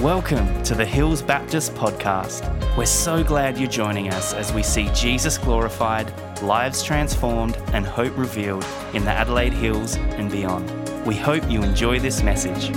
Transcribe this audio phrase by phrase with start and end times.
[0.00, 2.48] Welcome to the Hills Baptist Podcast.
[2.74, 6.10] We're so glad you're joining us as we see Jesus glorified,
[6.40, 10.70] lives transformed, and hope revealed in the Adelaide Hills and beyond.
[11.04, 12.74] We hope you enjoy this message.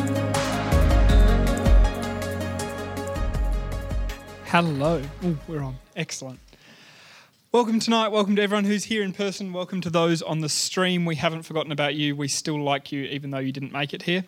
[4.47, 5.01] Hello.
[5.23, 5.77] Ooh, we're on.
[5.95, 6.41] Excellent.
[7.53, 8.09] Welcome tonight.
[8.09, 9.53] Welcome to everyone who's here in person.
[9.53, 11.05] Welcome to those on the stream.
[11.05, 12.17] We haven't forgotten about you.
[12.17, 14.25] We still like you, even though you didn't make it here.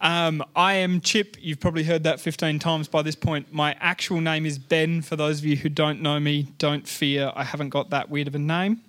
[0.00, 1.36] Um, I am Chip.
[1.40, 3.52] You've probably heard that 15 times by this point.
[3.52, 5.02] My actual name is Ben.
[5.02, 7.32] For those of you who don't know me, don't fear.
[7.34, 8.80] I haven't got that weird of a name.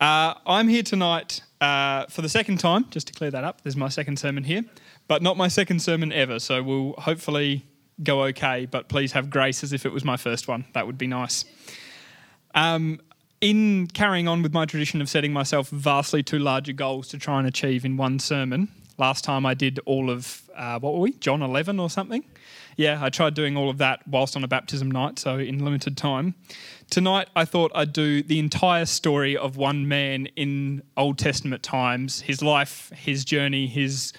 [0.00, 3.62] Uh, I'm here tonight uh, for the second time, just to clear that up.
[3.62, 4.62] There's my second sermon here,
[5.06, 6.40] but not my second sermon ever.
[6.40, 7.64] So we'll hopefully
[8.02, 10.64] go okay, but please have grace as if it was my first one.
[10.72, 11.44] That would be nice.
[12.56, 13.00] Um,
[13.40, 17.38] in carrying on with my tradition of setting myself vastly too larger goals to try
[17.38, 21.12] and achieve in one sermon, Last time I did all of, uh, what were we,
[21.12, 22.24] John 11 or something?
[22.76, 25.96] Yeah, I tried doing all of that whilst on a baptism night, so in limited
[25.96, 26.34] time.
[26.90, 32.20] Tonight, I thought I'd do the entire story of one man in Old Testament times
[32.22, 34.12] his life, his journey, his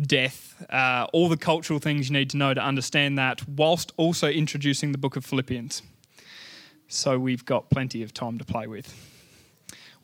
[0.00, 4.28] death, uh, all the cultural things you need to know to understand that, whilst also
[4.28, 5.82] introducing the book of Philippians.
[6.88, 9.13] So we've got plenty of time to play with.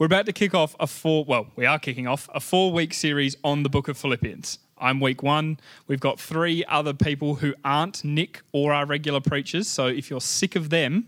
[0.00, 2.94] We're about to kick off a four, well, we are kicking off a four week
[2.94, 4.58] series on the book of Philippians.
[4.78, 5.60] I'm week one.
[5.88, 9.68] We've got three other people who aren't Nick or our regular preachers.
[9.68, 11.06] So if you're sick of them,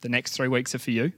[0.00, 1.12] the next three weeks are for you.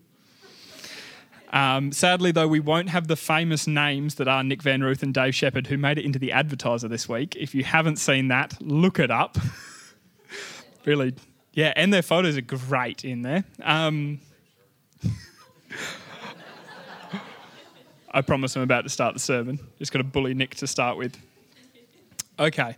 [1.53, 5.15] Um, sadly, though, we won't have the famous names that are Nick Van Ruth and
[5.15, 7.37] Dave Shepard, who made it into the advertiser this week.
[7.37, 9.39] If you haven't seen that, look it up.
[10.85, 11.15] really,
[11.53, 13.45] yeah, and their photos are great in there.
[13.63, 14.19] Um,
[18.11, 19.59] I promise I'm about to start the sermon.
[19.79, 21.17] Just got to bully Nick to start with.
[22.39, 22.77] Okay,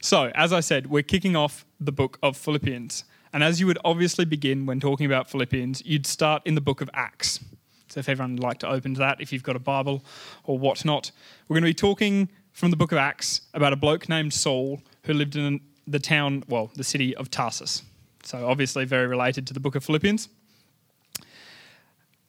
[0.00, 3.04] so as I said, we're kicking off the book of Philippians.
[3.32, 6.80] And as you would obviously begin when talking about Philippians, you'd start in the book
[6.80, 7.40] of Acts.
[7.88, 10.02] So if everyone would like to open to that, if you've got a Bible
[10.44, 11.12] or whatnot,
[11.46, 14.80] we're going to be talking from the book of Acts about a bloke named Saul
[15.04, 17.82] who lived in the town, well, the city of Tarsus.
[18.24, 20.28] So obviously very related to the book of Philippians.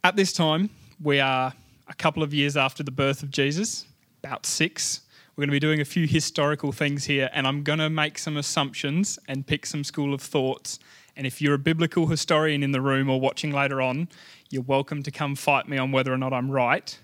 [0.03, 0.69] At this time,
[1.01, 1.53] we are
[1.87, 3.85] a couple of years after the birth of Jesus,
[4.23, 5.01] about six.
[5.35, 8.17] We're going to be doing a few historical things here, and I'm going to make
[8.17, 10.79] some assumptions and pick some school of thoughts.
[11.15, 14.09] And if you're a biblical historian in the room or watching later on,
[14.49, 16.97] you're welcome to come fight me on whether or not I'm right.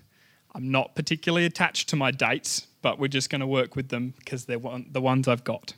[0.54, 4.14] I'm not particularly attached to my dates, but we're just going to work with them
[4.18, 5.74] because they're one, the ones I've got.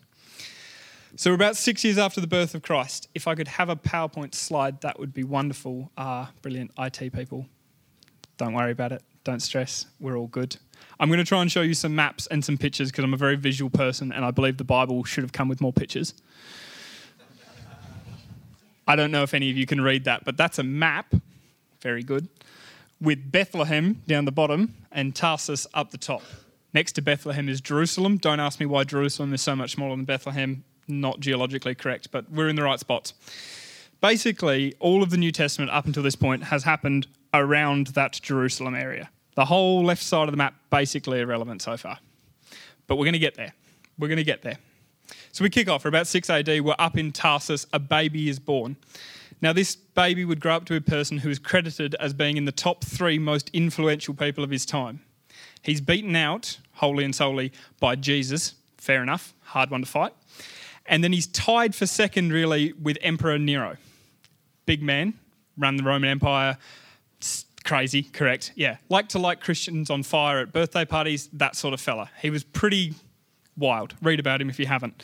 [1.14, 3.08] So, we're about six years after the birth of Christ.
[3.14, 5.90] If I could have a PowerPoint slide, that would be wonderful.
[5.98, 7.46] Ah, brilliant IT people.
[8.42, 9.04] Don't worry about it.
[9.22, 9.86] Don't stress.
[10.00, 10.56] We're all good.
[10.98, 13.16] I'm going to try and show you some maps and some pictures because I'm a
[13.16, 16.12] very visual person and I believe the Bible should have come with more pictures.
[18.84, 21.14] I don't know if any of you can read that, but that's a map.
[21.82, 22.26] Very good.
[23.00, 26.22] With Bethlehem down the bottom and Tarsus up the top.
[26.74, 28.16] Next to Bethlehem is Jerusalem.
[28.16, 30.64] Don't ask me why Jerusalem is so much smaller than Bethlehem.
[30.88, 33.14] Not geologically correct, but we're in the right spots.
[34.00, 38.74] Basically, all of the New Testament up until this point has happened around that Jerusalem
[38.74, 39.10] area.
[39.34, 41.98] The whole left side of the map basically irrelevant so far.
[42.86, 43.54] But we're going to get there.
[43.98, 44.58] We're going to get there.
[45.32, 45.84] So we kick off.
[45.84, 46.60] We're about 6 AD.
[46.60, 47.66] We're up in Tarsus.
[47.72, 48.76] A baby is born.
[49.40, 52.36] Now, this baby would grow up to be a person who is credited as being
[52.36, 55.00] in the top three most influential people of his time.
[55.62, 58.54] He's beaten out, wholly and solely, by Jesus.
[58.76, 59.34] Fair enough.
[59.42, 60.12] Hard one to fight.
[60.86, 63.76] And then he's tied for second, really, with Emperor Nero.
[64.66, 65.14] Big man,
[65.56, 66.58] run the Roman Empire,
[67.62, 68.52] crazy, correct.
[68.54, 68.76] Yeah.
[68.88, 72.10] Like to light Christians on fire at birthday parties, that sort of fella.
[72.20, 72.94] He was pretty
[73.56, 73.94] wild.
[74.02, 75.02] Read about him if you haven't.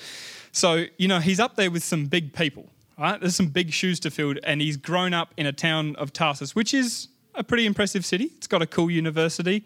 [0.52, 3.20] So, you know, he's up there with some big people, right?
[3.20, 6.54] There's some big shoes to fill, and he's grown up in a town of Tarsus,
[6.54, 8.30] which is a pretty impressive city.
[8.36, 9.64] It's got a cool university,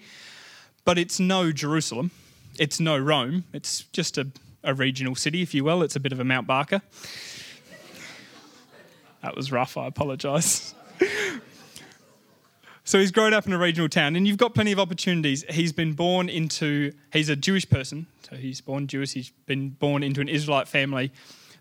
[0.84, 2.10] but it's no Jerusalem.
[2.58, 3.44] It's no Rome.
[3.52, 4.26] It's just a,
[4.62, 5.82] a regional city, if you will.
[5.82, 6.82] It's a bit of a Mount Barker.
[9.22, 9.76] that was rough.
[9.76, 10.74] I apologise.
[12.84, 15.44] So he's grown up in a regional town, and you've got plenty of opportunities.
[15.48, 20.02] He's been born into, he's a Jewish person, so he's born Jewish, he's been born
[20.02, 21.12] into an Israelite family,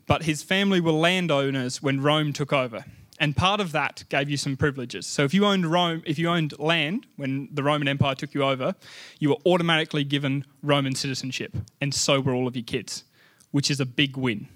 [0.07, 2.85] but his family were landowners when Rome took over.
[3.19, 5.05] And part of that gave you some privileges.
[5.05, 8.43] So if you owned Rome, if you owned land when the Roman Empire took you
[8.43, 8.73] over,
[9.19, 13.03] you were automatically given Roman citizenship, and so were all of your kids,
[13.51, 14.47] which is a big win.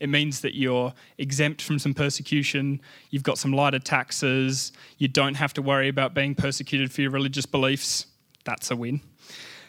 [0.00, 2.80] It means that you're exempt from some persecution,
[3.10, 7.10] you've got some lighter taxes, you don't have to worry about being persecuted for your
[7.10, 8.06] religious beliefs.
[8.44, 9.02] That's a win.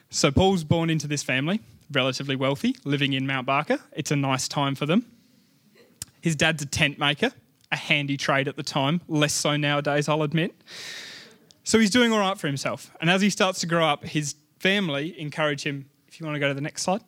[0.10, 1.60] So Paul's born into this family,
[1.92, 3.80] relatively wealthy, living in Mount Barker.
[3.94, 5.06] It's a nice time for them.
[6.22, 7.32] His dad's a tent maker,
[7.72, 10.54] a handy trade at the time, less so nowadays, I'll admit.
[11.64, 12.92] So he's doing all right for himself.
[13.02, 15.90] And as he starts to grow up, his family encourage him.
[16.08, 17.02] If you want to go to the next slide,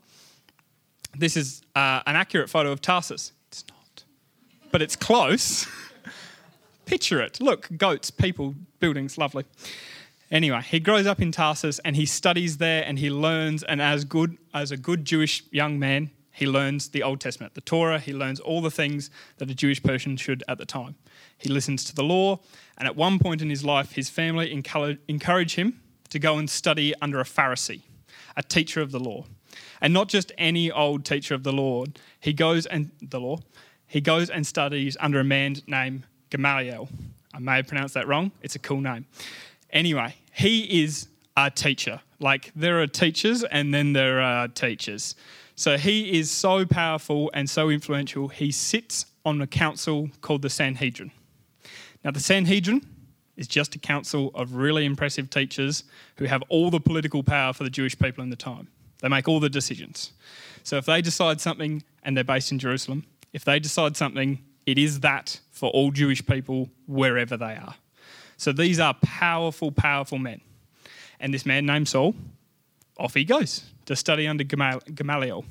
[1.18, 3.32] this is uh, an accurate photo of Tarsus.
[3.48, 4.04] It's not,
[4.72, 5.68] but it's close.
[6.86, 7.40] Picture it.
[7.40, 9.46] Look, goats, people, buildings, lovely.
[10.32, 13.64] Anyway, he grows up in Tarsus and he studies there and he learns.
[13.64, 17.62] And as good as a good Jewish young man, he learns the Old Testament, the
[17.62, 18.00] Torah.
[18.00, 20.96] He learns all the things that a Jewish person should at the time.
[21.38, 22.40] He listens to the law,
[22.78, 25.80] and at one point in his life, his family encourage him
[26.10, 27.82] to go and study under a Pharisee,
[28.36, 29.26] a teacher of the law,
[29.82, 31.86] and not just any old teacher of the law.
[32.20, 33.40] He goes and the law.
[33.88, 36.90] He goes and studies under a man named Gamaliel.
[37.34, 38.32] I may have pronounced that wrong.
[38.42, 39.06] It's a cool name.
[39.72, 42.02] Anyway, he is a teacher.
[42.20, 45.16] Like there are teachers, and then there are teachers.
[45.56, 50.50] So he is so powerful and so influential, he sits on a council called the
[50.50, 51.12] Sanhedrin.
[52.04, 52.86] Now, the Sanhedrin
[53.38, 55.84] is just a council of really impressive teachers
[56.18, 58.68] who have all the political power for the Jewish people in the time.
[59.04, 60.14] They make all the decisions.
[60.64, 64.78] So if they decide something and they're based in Jerusalem, if they decide something, it
[64.78, 67.76] is that for all Jewish people wherever they are.
[68.38, 70.40] So these are powerful, powerful men.
[71.20, 72.16] And this man named Saul,
[72.98, 75.44] off he goes to study under Gamaliel.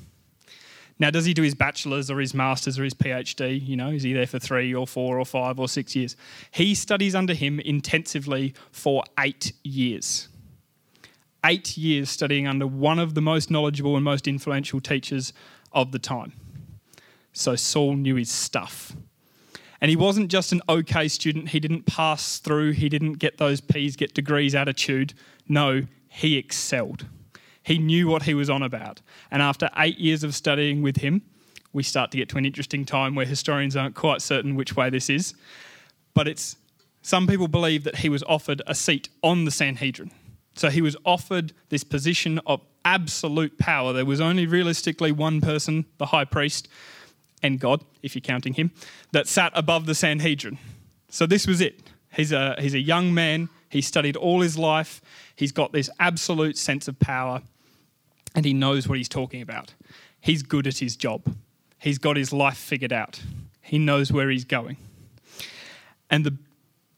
[0.97, 3.63] Now, does he do his bachelor's or his master's or his PhD?
[3.63, 6.15] You know, is he there for three or four or five or six years?
[6.49, 10.27] He studies under him intensively for eight years.
[11.45, 15.33] Eight years studying under one of the most knowledgeable and most influential teachers
[15.71, 16.33] of the time.
[17.33, 18.93] So Saul knew his stuff.
[19.81, 21.49] And he wasn't just an okay student.
[21.49, 22.71] He didn't pass through.
[22.71, 25.13] He didn't get those P's, get degrees attitude.
[25.49, 27.05] No, he excelled.
[27.63, 29.01] He knew what he was on about.
[29.29, 31.23] And after eight years of studying with him,
[31.73, 34.89] we start to get to an interesting time where historians aren't quite certain which way
[34.89, 35.33] this is.
[36.13, 36.55] But it's
[37.01, 40.11] some people believe that he was offered a seat on the Sanhedrin.
[40.55, 43.93] So he was offered this position of absolute power.
[43.93, 46.67] There was only realistically one person, the high priest,
[47.41, 48.71] and God, if you're counting him,
[49.11, 50.57] that sat above the Sanhedrin.
[51.09, 51.81] So this was it.
[52.13, 53.49] He's a, he's a young man.
[53.69, 55.01] He studied all his life.
[55.35, 57.41] He's got this absolute sense of power
[58.35, 59.73] and he knows what he's talking about.
[60.19, 61.35] He's good at his job.
[61.79, 63.21] He's got his life figured out.
[63.61, 64.77] He knows where he's going.
[66.09, 66.37] And the,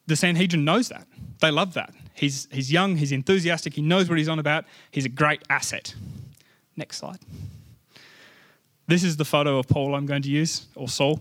[0.06, 1.08] the Sanhedrin knows that.
[1.42, 1.94] They love that.
[2.14, 4.66] He's, he's young, he's enthusiastic, he knows what he's on about.
[4.92, 5.94] He's a great asset.
[6.78, 7.20] Next slide.
[8.88, 11.20] This is the photo of Paul I'm going to use, or Saul.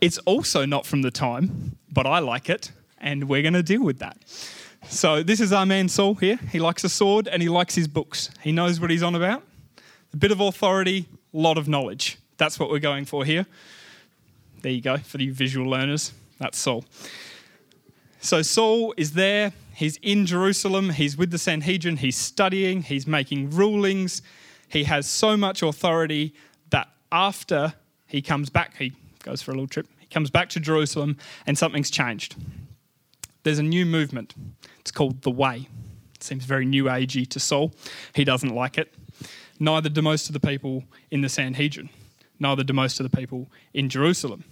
[0.00, 3.82] It's also not from the time, but I like it, and we're going to deal
[3.82, 4.16] with that.
[4.88, 6.38] So this is our man Saul here.
[6.50, 8.30] He likes a sword and he likes his books.
[8.42, 9.42] He knows what he's on about.
[10.12, 12.18] A bit of authority, a lot of knowledge.
[12.36, 13.46] That's what we're going for here.
[14.62, 16.12] There you go, for the visual learners.
[16.38, 16.84] That's Saul.
[18.22, 19.52] So Saul is there.
[19.74, 20.90] He's in Jerusalem.
[20.90, 21.98] He's with the Sanhedrin.
[21.98, 22.82] He's studying.
[22.82, 24.22] He's making rulings.
[24.68, 26.34] He has so much authority
[26.70, 27.74] that after
[28.06, 28.92] he comes back, he
[29.22, 29.86] goes for a little trip.
[29.98, 32.36] He comes back to Jerusalem and something's changed
[33.42, 34.34] there's a new movement.
[34.80, 35.68] It's called The Way.
[36.14, 37.72] It seems very new agey to Saul.
[38.14, 38.92] He doesn't like it.
[39.58, 41.88] Neither do most of the people in the Sanhedrin.
[42.38, 44.44] Neither do most of the people in Jerusalem.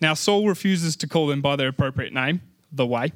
[0.00, 2.42] Now, Saul refuses to call them by their appropriate name,
[2.76, 3.12] the Way.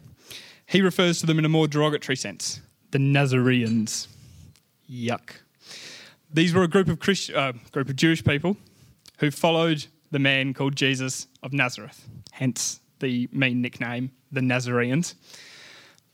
[0.67, 4.09] He refers to them in a more derogatory sense, the Nazareans.
[4.91, 5.37] Yuck.
[6.33, 8.57] These were a group of, Christ- uh, group of Jewish people
[9.19, 15.15] who followed the man called Jesus of Nazareth, hence the mean nickname the Nazareans.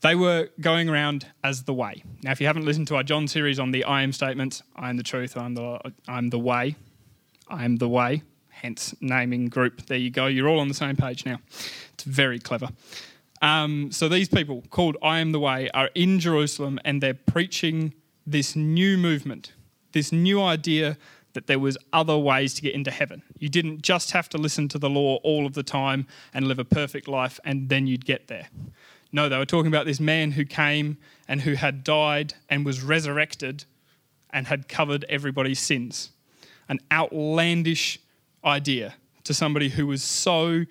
[0.01, 2.03] They were going around as the way.
[2.23, 4.89] Now, if you haven't listened to our John series on the I am statements, I
[4.89, 6.75] am the truth, I'm the, I'm the way,
[7.47, 9.87] I am the way, hence naming group.
[9.87, 10.27] There you go.
[10.27, 11.39] You're all on the same page now.
[11.93, 12.69] It's very clever.
[13.41, 17.93] Um, so these people called I am the way are in Jerusalem and they're preaching
[18.25, 19.53] this new movement,
[19.91, 20.97] this new idea
[21.33, 23.21] that there was other ways to get into heaven.
[23.37, 26.57] You didn't just have to listen to the law all of the time and live
[26.57, 28.47] a perfect life and then you'd get there.
[29.11, 32.81] No, they were talking about this man who came and who had died and was
[32.81, 33.65] resurrected
[34.31, 36.09] and had covered everybody's sins.
[36.69, 37.99] An outlandish
[38.43, 40.65] idea to somebody who was so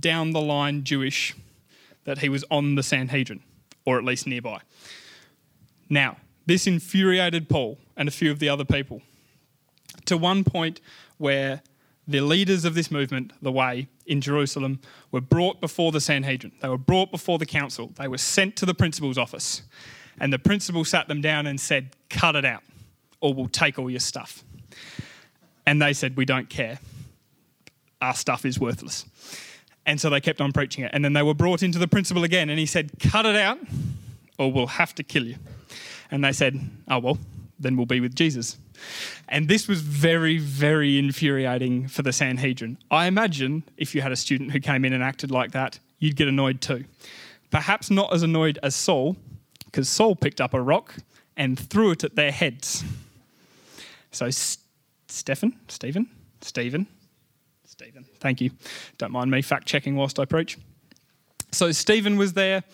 [0.00, 1.34] down the line Jewish
[2.08, 3.42] that he was on the Sanhedrin,
[3.84, 4.58] or at least nearby.
[5.90, 9.02] Now, this infuriated Paul and a few of the other people
[10.06, 10.80] to one point
[11.18, 11.60] where
[12.06, 14.80] the leaders of this movement, the Way, in Jerusalem,
[15.12, 16.52] were brought before the Sanhedrin.
[16.62, 17.92] They were brought before the council.
[17.96, 19.60] They were sent to the principal's office.
[20.18, 22.62] And the principal sat them down and said, Cut it out.
[23.20, 24.42] or we'll take all your stuff.
[25.66, 26.78] And they said, We don't care.
[28.00, 29.04] Our stuff is worthless.
[29.88, 30.90] And so they kept on preaching it.
[30.92, 33.58] And then they were brought into the principal again, and he said, Cut it out,
[34.38, 35.36] or we'll have to kill you.
[36.10, 37.18] And they said, Oh, well,
[37.58, 38.58] then we'll be with Jesus.
[39.30, 42.76] And this was very, very infuriating for the Sanhedrin.
[42.90, 46.16] I imagine if you had a student who came in and acted like that, you'd
[46.16, 46.84] get annoyed too.
[47.50, 49.16] Perhaps not as annoyed as Saul,
[49.64, 50.96] because Saul picked up a rock
[51.34, 52.84] and threw it at their heads.
[54.10, 54.28] So,
[55.08, 56.10] Stephen, Stephen,
[56.42, 56.88] Stephen,
[57.80, 58.50] Stephen, thank you.
[58.98, 60.58] Don't mind me fact checking whilst I preach.
[61.52, 62.64] So, Stephen was there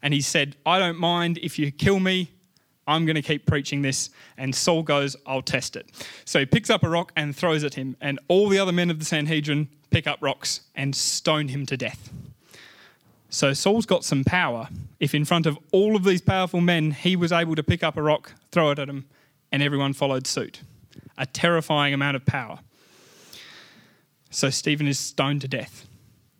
[0.00, 2.30] and he said, I don't mind if you kill me,
[2.86, 4.08] I'm going to keep preaching this.
[4.38, 5.90] And Saul goes, I'll test it.
[6.24, 8.90] So he picks up a rock and throws at him, and all the other men
[8.90, 12.10] of the Sanhedrin pick up rocks and stone him to death.
[13.28, 14.70] So Saul's got some power.
[15.00, 17.98] If in front of all of these powerful men, he was able to pick up
[17.98, 19.04] a rock, throw it at them,
[19.52, 20.62] and everyone followed suit.
[21.18, 22.60] A terrifying amount of power.
[24.36, 25.86] So Stephen is stoned to death.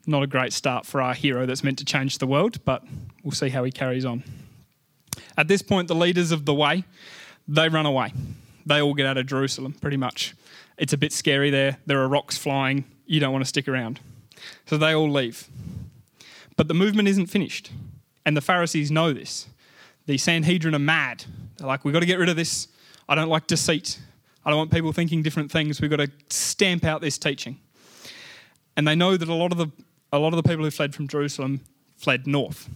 [0.06, 2.84] Not a great start for our hero that's meant to change the world, but
[3.24, 4.22] we'll see how he carries on.
[5.38, 6.84] At this point, the leaders of the way,
[7.48, 8.12] they run away.
[8.66, 10.34] They all get out of Jerusalem, pretty much.
[10.76, 11.78] It's a bit scary there.
[11.86, 12.84] There are rocks flying.
[13.06, 13.98] You don't want to stick around.
[14.66, 15.48] So they all leave.
[16.58, 17.72] But the movement isn't finished.
[18.26, 19.46] And the Pharisees know this.
[20.04, 21.24] The Sanhedrin are mad.
[21.56, 22.68] They're like, we've got to get rid of this.
[23.08, 23.98] I don't like deceit.
[24.44, 25.80] I don't want people thinking different things.
[25.80, 27.58] We've got to stamp out this teaching.
[28.76, 29.68] And they know that a lot of the,
[30.12, 31.60] a lot of the people who fled from Jerusalem
[31.96, 32.68] fled north.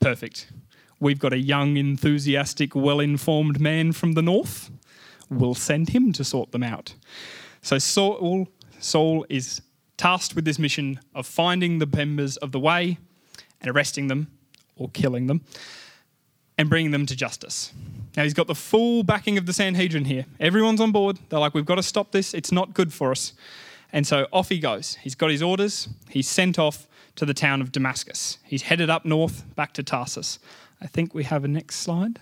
[0.00, 0.50] Perfect.
[0.98, 4.70] We've got a young, enthusiastic, well informed man from the north.
[5.28, 6.94] We'll send him to sort them out.
[7.62, 8.48] So Saul,
[8.78, 9.62] Saul is
[9.96, 12.98] tasked with this mission of finding the members of the way
[13.60, 14.28] and arresting them
[14.76, 15.44] or killing them
[16.56, 17.72] and bringing them to justice.
[18.16, 20.26] Now, he's got the full backing of the Sanhedrin here.
[20.40, 21.18] Everyone's on board.
[21.28, 22.34] They're like, we've got to stop this.
[22.34, 23.32] It's not good for us.
[23.92, 24.96] And so off he goes.
[24.96, 25.88] He's got his orders.
[26.08, 28.38] He's sent off to the town of Damascus.
[28.44, 30.38] He's headed up north back to Tarsus.
[30.80, 32.20] I think we have a next slide.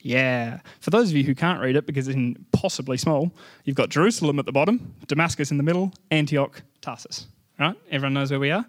[0.00, 0.60] Yeah.
[0.80, 3.32] For those of you who can't read it because it's impossibly small,
[3.64, 7.26] you've got Jerusalem at the bottom, Damascus in the middle, Antioch, Tarsus.
[7.58, 7.74] Right?
[7.90, 8.64] Everyone knows where we are.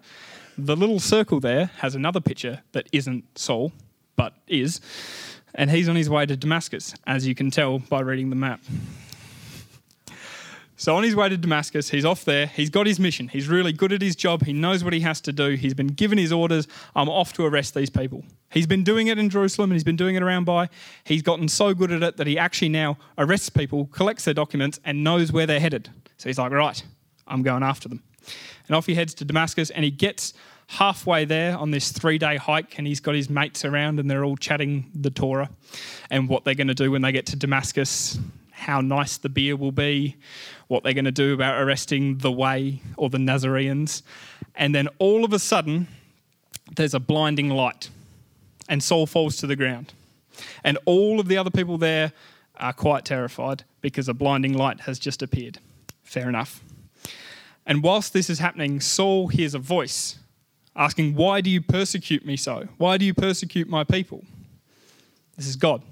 [0.56, 3.72] The little circle there has another picture that isn't Saul,
[4.16, 4.80] but is.
[5.54, 8.60] And he's on his way to Damascus, as you can tell by reading the map.
[10.78, 12.46] So on his way to Damascus, he's off there.
[12.46, 13.26] He's got his mission.
[13.26, 14.44] He's really good at his job.
[14.44, 15.56] He knows what he has to do.
[15.56, 16.68] He's been given his orders.
[16.94, 18.22] I'm off to arrest these people.
[18.52, 20.68] He's been doing it in Jerusalem and he's been doing it around by.
[21.02, 24.78] He's gotten so good at it that he actually now arrests people, collects their documents,
[24.84, 25.90] and knows where they're headed.
[26.16, 26.80] So he's like, right,
[27.26, 28.04] I'm going after them.
[28.68, 30.32] And off he heads to Damascus and he gets
[30.68, 34.24] halfway there on this three day hike and he's got his mates around and they're
[34.24, 35.50] all chatting the Torah
[36.08, 38.16] and what they're going to do when they get to Damascus
[38.58, 40.16] how nice the beer will be,
[40.68, 44.02] what they're going to do about arresting the Way or the Nazarenes.
[44.54, 45.88] And then all of a sudden,
[46.76, 47.90] there's a blinding light,
[48.68, 49.94] and Saul falls to the ground.
[50.62, 52.12] And all of the other people there
[52.56, 55.58] are quite terrified because a blinding light has just appeared.
[56.02, 56.62] Fair enough.
[57.66, 60.18] And whilst this is happening, Saul hears a voice
[60.76, 62.68] asking, Why do you persecute me so?
[62.78, 64.24] Why do you persecute my people?
[65.36, 65.82] This is God.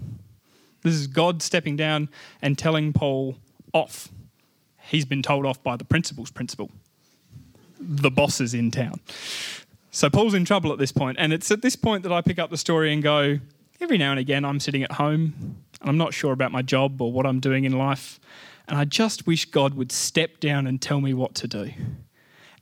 [0.83, 2.09] This is God stepping down
[2.41, 3.37] and telling Paul
[3.73, 4.09] off.
[4.89, 6.71] He's been told off by the principal's principal.
[7.79, 9.01] The boss is in town.
[9.91, 12.39] So Paul's in trouble at this point, and it's at this point that I pick
[12.39, 13.39] up the story and go,
[13.81, 17.01] every now and again I'm sitting at home and I'm not sure about my job
[17.01, 18.21] or what I'm doing in life,
[18.69, 21.71] and I just wish God would step down and tell me what to do.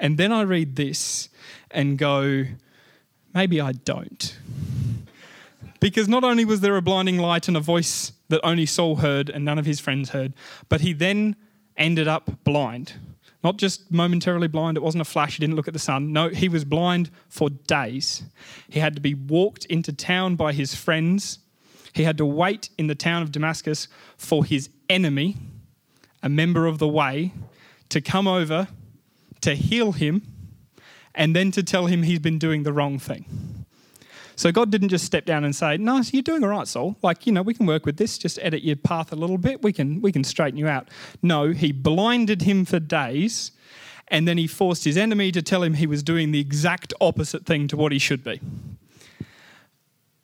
[0.00, 1.28] And then I read this
[1.70, 2.44] and go,
[3.32, 4.36] maybe I don't.
[5.80, 9.28] Because not only was there a blinding light and a voice that only Saul heard
[9.28, 10.32] and none of his friends heard,
[10.68, 11.36] but he then
[11.76, 12.94] ended up blind.
[13.42, 16.12] Not just momentarily blind, it wasn't a flash, he didn't look at the sun.
[16.12, 18.22] No, he was blind for days.
[18.70, 21.40] He had to be walked into town by his friends.
[21.92, 25.36] He had to wait in the town of Damascus for his enemy,
[26.22, 27.32] a member of the way,
[27.90, 28.68] to come over
[29.42, 30.22] to heal him
[31.14, 33.26] and then to tell him he's been doing the wrong thing.
[34.36, 36.96] So God didn't just step down and say, "No, you're doing all right, Saul.
[37.02, 38.18] Like you know, we can work with this.
[38.18, 39.62] Just edit your path a little bit.
[39.62, 40.88] We can we can straighten you out."
[41.22, 43.52] No, He blinded him for days,
[44.08, 47.46] and then He forced his enemy to tell him he was doing the exact opposite
[47.46, 48.40] thing to what he should be.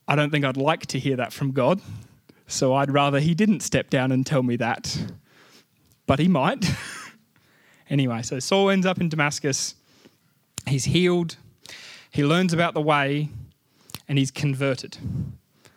[0.08, 1.80] I don't think I'd like to hear that from God,
[2.48, 5.12] so I'd rather He didn't step down and tell me that,
[6.06, 6.66] but He might.
[7.90, 9.76] anyway, so Saul ends up in Damascus.
[10.66, 11.36] He's healed.
[12.10, 13.28] He learns about the way
[14.10, 14.98] and he's converted.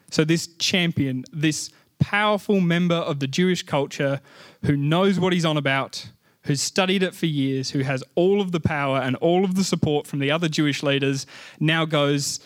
[0.10, 4.22] So, this champion, this powerful member of the Jewish culture
[4.66, 6.10] who knows what he's on about,
[6.42, 9.64] who's studied it for years, who has all of the power and all of the
[9.64, 11.28] support from the other Jewish leaders,
[11.60, 12.40] now goes,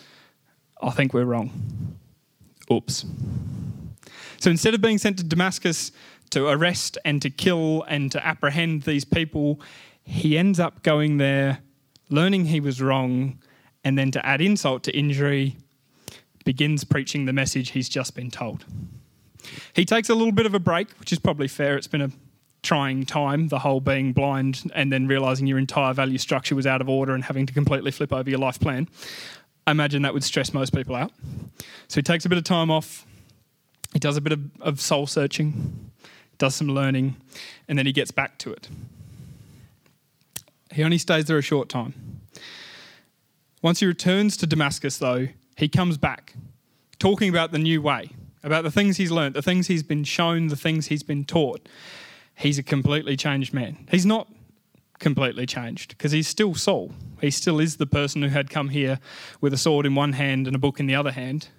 [0.82, 1.98] I think we're wrong.
[2.70, 3.06] Oops.
[4.40, 5.94] So instead of being sent to Damascus
[6.32, 9.62] to arrest and to kill and to apprehend these people,
[10.04, 11.60] he ends up going there,
[12.10, 13.40] learning he was wrong,
[13.86, 15.56] and then to add insult to injury,
[16.48, 18.64] begins preaching the message he's just been told.
[19.74, 21.76] He takes a little bit of a break, which is probably fair.
[21.76, 22.10] It's been a
[22.64, 26.80] trying time, the whole being blind and then realizing your entire value structure was out
[26.80, 28.88] of order and having to completely flip over your life plan.
[29.68, 31.12] I imagine that would stress most people out.
[31.90, 33.06] So he takes a bit of time off,
[33.92, 35.92] he does a bit of, of soul searching,
[36.38, 37.18] does some learning,
[37.68, 38.70] and then he gets back to it.
[40.72, 42.22] He only stays there a short time.
[43.62, 45.28] Once he returns to Damascus, though,
[45.58, 46.36] he comes back
[47.00, 48.12] talking about the new way,
[48.44, 51.68] about the things he's learned, the things he's been shown, the things he's been taught.
[52.36, 53.88] He's a completely changed man.
[53.90, 54.28] He's not
[55.00, 56.92] completely changed because he's still Saul.
[57.22, 59.00] He still is the person who had come here
[59.42, 61.50] with a sword in one hand and a book in the other hand,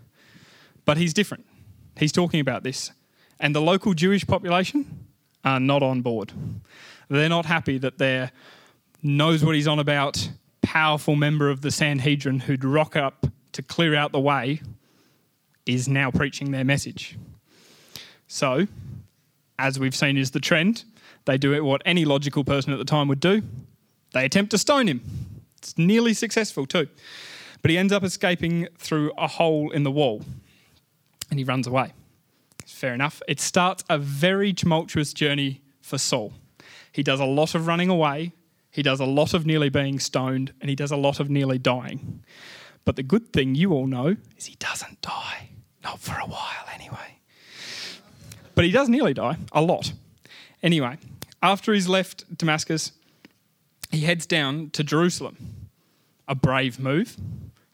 [0.84, 1.46] but he's different.
[1.96, 2.92] He's talking about this.
[3.40, 5.06] And the local Jewish population
[5.44, 6.32] are not on board.
[7.08, 8.32] They're not happy that their
[9.02, 10.30] knows what he's on about,
[10.62, 14.60] powerful member of the Sanhedrin who'd rock up to clear out the way
[15.66, 17.16] is now preaching their message.
[18.26, 18.66] So,
[19.58, 20.84] as we've seen is the trend,
[21.24, 23.42] they do what any logical person at the time would do.
[24.12, 25.02] They attempt to stone him.
[25.58, 26.88] It's nearly successful too.
[27.60, 30.22] But he ends up escaping through a hole in the wall
[31.30, 31.92] and he runs away.
[32.66, 33.20] Fair enough.
[33.26, 36.32] It starts a very tumultuous journey for Saul.
[36.92, 38.32] He does a lot of running away,
[38.70, 41.58] he does a lot of nearly being stoned, and he does a lot of nearly
[41.58, 42.22] dying.
[42.88, 45.50] But the good thing you all know is he doesn't die.
[45.84, 47.18] Not for a while, anyway.
[48.54, 49.92] But he does nearly die, a lot.
[50.62, 50.96] Anyway,
[51.42, 52.92] after he's left Damascus,
[53.90, 55.68] he heads down to Jerusalem.
[56.28, 57.18] A brave move.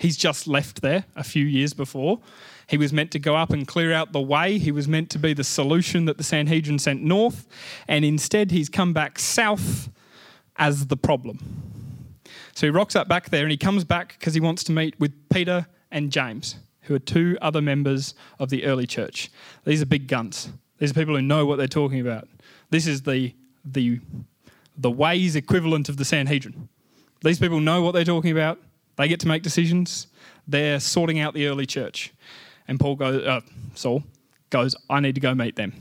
[0.01, 2.19] He's just left there a few years before.
[2.67, 4.59] He was meant to go up and clear out the way.
[4.59, 7.47] He was meant to be the solution that the Sanhedrin sent north.
[7.87, 9.91] And instead, he's come back south
[10.57, 11.74] as the problem.
[12.55, 14.99] So he rocks up back there and he comes back because he wants to meet
[15.01, 19.31] with Peter and James, who are two other members of the early church.
[19.65, 20.51] These are big guns.
[20.79, 22.29] These are people who know what they're talking about.
[22.71, 24.01] This is the, the,
[24.77, 26.69] the ways equivalent of the Sanhedrin.
[27.23, 28.59] These people know what they're talking about.
[28.97, 30.07] They get to make decisions.
[30.47, 32.13] They're sorting out the early church.
[32.69, 33.41] And Paul goes, uh,
[33.75, 34.05] Saul
[34.51, 35.73] goes, I need to go meet them.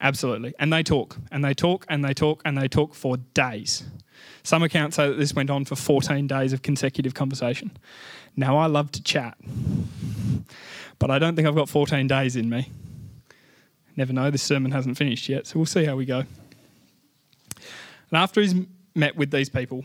[0.00, 0.54] Absolutely.
[0.58, 3.84] And they talk, and they talk, and they talk, and they talk for days.
[4.42, 7.70] Some accounts say that this went on for 14 days of consecutive conversation.
[8.36, 9.36] Now, I love to chat,
[10.98, 12.70] but I don't think I've got 14 days in me.
[13.96, 16.18] Never know, this sermon hasn't finished yet, so we'll see how we go.
[16.18, 16.26] And
[18.12, 18.54] after he's
[18.94, 19.84] met with these people,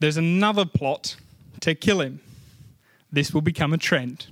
[0.00, 1.16] there's another plot
[1.60, 2.20] to kill him.
[3.12, 4.26] This will become a trend.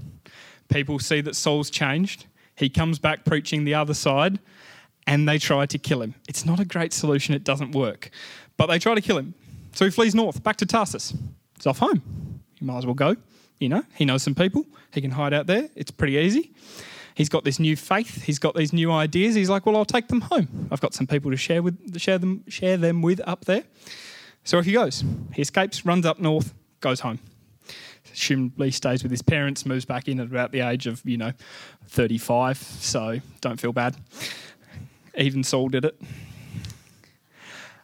[0.69, 2.27] People see that Saul's changed.
[2.55, 4.41] He comes back preaching the other side,
[5.09, 6.15] and they try to kill him.
[6.29, 8.11] It's not a great solution, it doesn't work.
[8.59, 9.35] But they try to kill him.
[9.73, 11.15] So he flees north, back to Tarsus.
[11.57, 12.03] He's off home.
[12.61, 13.17] You might as well go.
[13.59, 14.67] You know, he knows some people.
[14.93, 15.69] He can hide out there.
[15.75, 16.53] It's pretty easy.
[17.15, 18.23] He's got this new faith.
[18.23, 19.35] He's got these new ideas.
[19.35, 20.69] He's like, well, I'll take them home.
[20.71, 23.65] I've got some people to share with, share them, share them with up there.
[24.45, 25.03] So he goes.
[25.33, 27.19] He escapes, runs up north, goes home.
[28.13, 31.33] Assumably stays with his parents, moves back in at about the age of, you know,
[31.87, 32.59] 35.
[32.59, 33.97] So don't feel bad.
[35.19, 36.01] Even Saul did it.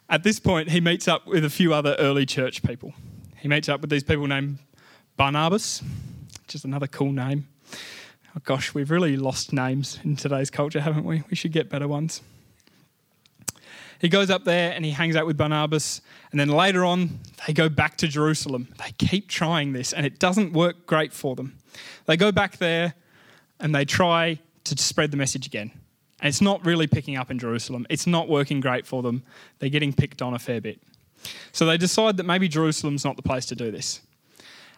[0.09, 2.93] At this point, he meets up with a few other early church people.
[3.37, 4.59] He meets up with these people named
[5.17, 5.83] Barnabas,
[6.43, 7.47] which is another cool name.
[8.35, 11.23] Oh gosh, we've really lost names in today's culture, haven't we?
[11.29, 12.21] We should get better ones.
[13.99, 17.53] He goes up there and he hangs out with Barnabas, and then later on, they
[17.53, 18.73] go back to Jerusalem.
[18.77, 21.57] They keep trying this, and it doesn't work great for them.
[22.05, 22.93] They go back there
[23.59, 25.71] and they try to spread the message again.
[26.21, 27.85] And it's not really picking up in Jerusalem.
[27.89, 29.23] It's not working great for them.
[29.59, 30.81] They're getting picked on a fair bit.
[31.51, 34.01] So they decide that maybe Jerusalem's not the place to do this.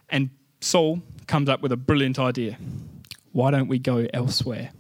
[0.10, 0.30] And
[0.62, 2.58] Saul comes up with a brilliant idea.
[3.34, 4.72] Why don't we go elsewhere?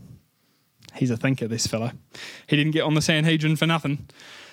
[0.96, 1.92] He's a thinker, this fellow.
[2.48, 4.08] He didn't get on the Sanhedrin for nothing.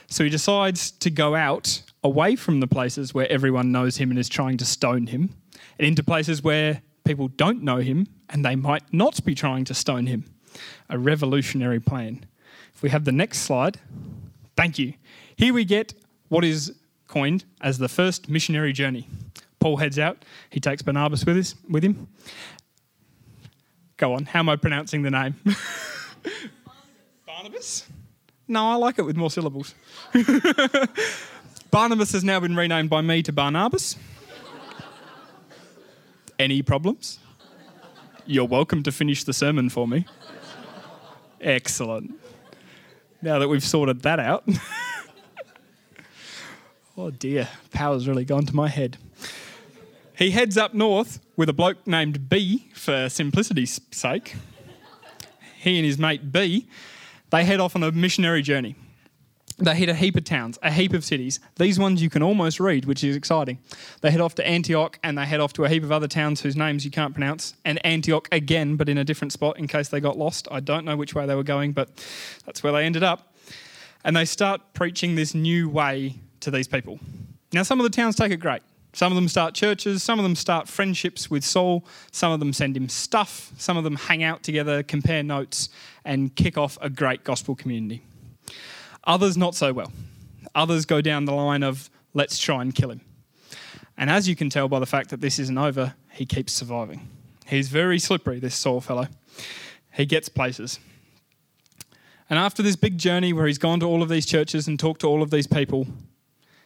[0.08, 4.18] So he decides to go out away from the places where everyone knows him and
[4.18, 5.34] is trying to stone him,
[5.78, 9.74] and into places where people don't know him and they might not be trying to
[9.74, 10.33] stone him
[10.88, 12.24] a revolutionary plan.
[12.74, 13.78] If we have the next slide,
[14.56, 14.94] thank you.
[15.36, 15.94] Here we get
[16.28, 16.74] what is
[17.08, 19.06] coined as the first missionary journey.
[19.60, 22.08] Paul heads out, he takes Barnabas with, his, with him.
[23.96, 25.34] Go on, how am I pronouncing the name?
[27.26, 27.86] Barnabas?
[28.46, 29.74] No, I like it with more syllables.
[31.70, 33.96] Barnabas has now been renamed by me to Barnabas.
[36.38, 37.20] Any problems?
[38.26, 40.06] You're welcome to finish the sermon for me.
[41.44, 42.18] Excellent.
[43.20, 44.48] Now that we've sorted that out.
[46.96, 48.96] oh dear, power's really gone to my head.
[50.16, 54.36] He heads up north with a bloke named B for simplicity's sake.
[55.60, 56.66] He and his mate B,
[57.28, 58.74] they head off on a missionary journey.
[59.56, 61.38] They hit a heap of towns, a heap of cities.
[61.56, 63.58] These ones you can almost read, which is exciting.
[64.00, 66.40] They head off to Antioch and they head off to a heap of other towns
[66.40, 69.90] whose names you can't pronounce, and Antioch again, but in a different spot in case
[69.90, 70.48] they got lost.
[70.50, 71.88] I don't know which way they were going, but
[72.44, 73.32] that's where they ended up.
[74.04, 76.98] And they start preaching this new way to these people.
[77.52, 78.62] Now, some of the towns take it great.
[78.92, 82.52] Some of them start churches, some of them start friendships with Saul, some of them
[82.52, 85.68] send him stuff, some of them hang out together, compare notes,
[86.04, 88.02] and kick off a great gospel community.
[89.06, 89.92] Others, not so well.
[90.54, 93.00] Others go down the line of, let's try and kill him.
[93.96, 97.08] And as you can tell by the fact that this isn't over, he keeps surviving.
[97.46, 99.08] He's very slippery, this Saul fellow.
[99.92, 100.80] He gets places.
[102.30, 105.02] And after this big journey where he's gone to all of these churches and talked
[105.02, 105.86] to all of these people,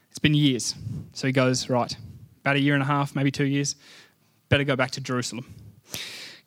[0.08, 0.74] it's been years.
[1.12, 1.94] So he goes, right,
[2.40, 3.74] about a year and a half, maybe two years,
[4.48, 5.52] better go back to Jerusalem.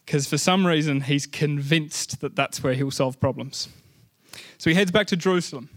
[0.06, 3.67] Because for some reason, he's convinced that that's where he'll solve problems.
[4.58, 5.69] So he heads back to Jerusalem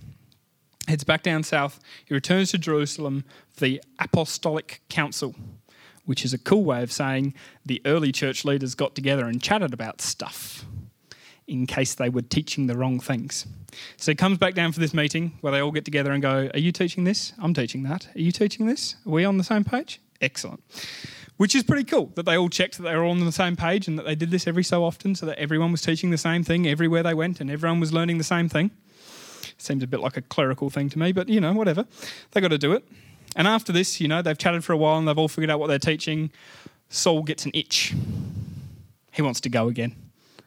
[0.88, 1.80] heads back down south.
[2.04, 5.34] He returns to Jerusalem for the Apostolic Council,
[6.04, 9.72] which is a cool way of saying the early church leaders got together and chatted
[9.72, 10.64] about stuff
[11.46, 13.46] in case they were teaching the wrong things.
[13.96, 16.48] So he comes back down for this meeting where they all get together and go,
[16.54, 17.32] Are you teaching this?
[17.38, 18.08] I'm teaching that.
[18.14, 18.96] Are you teaching this?
[19.06, 20.00] Are we on the same page?
[20.20, 20.62] Excellent.
[21.36, 23.56] Which is pretty cool that they all checked that they were all on the same
[23.56, 26.18] page and that they did this every so often so that everyone was teaching the
[26.18, 28.70] same thing everywhere they went and everyone was learning the same thing.
[29.64, 31.86] Seems a bit like a clerical thing to me, but you know, whatever.
[32.32, 32.84] They got to do it.
[33.34, 35.58] And after this, you know, they've chatted for a while and they've all figured out
[35.58, 36.30] what they're teaching.
[36.90, 37.94] Saul gets an itch.
[39.12, 39.96] He wants to go again.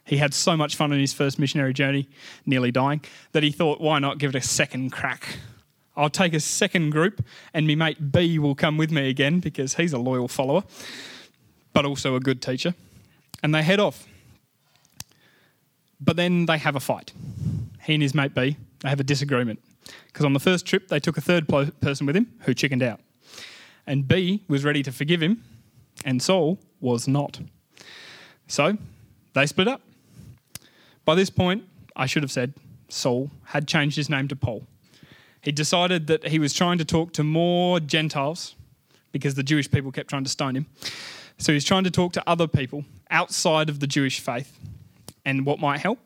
[0.06, 2.08] He had so much fun on his first missionary journey,
[2.46, 3.02] nearly dying,
[3.32, 5.40] that he thought, why not give it a second crack?
[5.98, 7.26] I'll take a second group,
[7.56, 10.64] and my mate B will come with me again because he's a loyal follower,
[11.74, 12.76] but also a good teacher.
[13.42, 14.06] And they head off.
[16.00, 17.12] But then they have a fight.
[17.84, 19.60] He and his mate B they have a disagreement.
[20.08, 23.00] Because on the first trip, they took a third person with him who chickened out.
[23.86, 25.44] And B was ready to forgive him,
[26.04, 27.40] and Saul was not.
[28.48, 28.78] So
[29.34, 29.82] they split up.
[31.06, 31.64] By this point,
[31.96, 32.54] I should have said
[32.90, 34.64] Saul had changed his name to Paul.
[35.42, 38.56] He decided that he was trying to talk to more Gentiles
[39.14, 40.66] because the Jewish people kept trying to stone him.
[41.38, 44.58] So he's trying to talk to other people outside of the Jewish faith.
[45.24, 46.00] And what might help?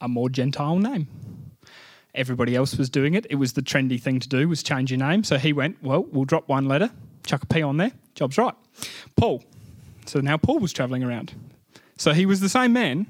[0.00, 1.08] A more Gentile name
[2.14, 3.26] everybody else was doing it.
[3.30, 5.24] It was the trendy thing to do was change your name.
[5.24, 6.90] So he went, well, we'll drop one letter,
[7.24, 8.54] chuck a P on there, job's right.
[9.16, 9.42] Paul.
[10.06, 11.32] So now Paul was travelling around.
[11.96, 13.06] So he was the same man,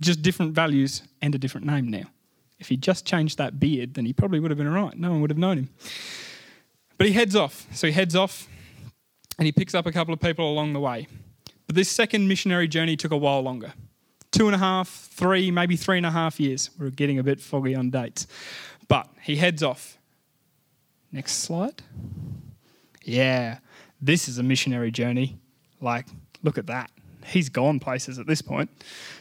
[0.00, 2.04] just different values and a different name now.
[2.58, 4.98] If he just changed that beard, then he probably would have been all right.
[4.98, 5.68] No one would have known him.
[6.98, 7.66] But he heads off.
[7.72, 8.48] So he heads off
[9.38, 11.06] and he picks up a couple of people along the way.
[11.66, 13.74] But this second missionary journey took a while longer
[14.36, 16.70] two and a half, three, maybe three and a half years.
[16.78, 18.26] We're getting a bit foggy on dates.
[18.86, 19.96] But he heads off.
[21.10, 21.82] Next slide.
[23.02, 23.58] Yeah,
[24.00, 25.38] this is a missionary journey.
[25.80, 26.06] Like,
[26.42, 26.90] look at that.
[27.24, 28.70] He's gone places at this point.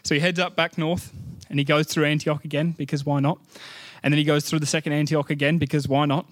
[0.04, 1.14] So he heads up back north
[1.50, 3.40] and he goes through Antioch again because why not?
[4.04, 6.26] And then he goes through the second Antioch again because why not?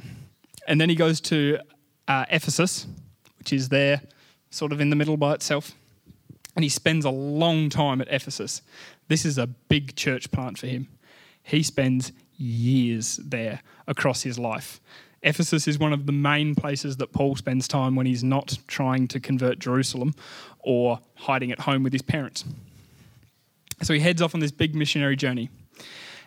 [0.67, 1.59] And then he goes to
[2.07, 2.85] uh, Ephesus,
[3.39, 4.01] which is there
[4.49, 5.73] sort of in the middle by itself
[6.55, 8.61] and he spends a long time at Ephesus.
[9.07, 10.87] This is a big church plant for him.
[11.41, 14.79] He spends years there across his life.
[15.23, 19.07] Ephesus is one of the main places that Paul spends time when he's not trying
[19.09, 20.13] to convert Jerusalem
[20.59, 22.43] or hiding at home with his parents.
[23.81, 25.49] So he heads off on this big missionary journey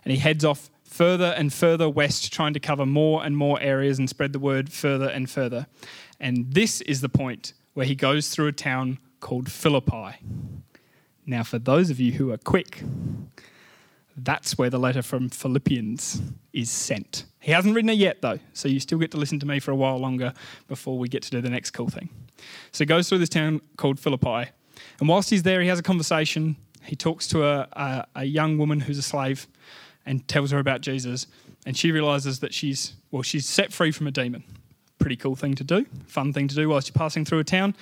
[0.05, 3.99] and he heads off further and further west, trying to cover more and more areas
[3.99, 5.67] and spread the word further and further.
[6.19, 10.17] And this is the point where he goes through a town called Philippi.
[11.25, 12.83] Now, for those of you who are quick,
[14.17, 17.25] that's where the letter from Philippians is sent.
[17.41, 19.73] He hasn't written it yet, though, so you still get to listen to me for
[19.73, 20.33] a while longer
[20.69, 22.09] before we get to do the next cool thing.
[22.73, 24.51] So he goes through this town called Philippi,
[25.01, 26.57] and whilst he's there, he has a conversation.
[26.85, 29.47] He talks to a, a, a young woman who's a slave
[30.07, 31.27] and tells her about Jesus,
[31.67, 34.45] and she realizes that she's, well, she's set free from a demon.
[34.99, 37.75] Pretty cool thing to do, fun thing to do whilst you're passing through a town.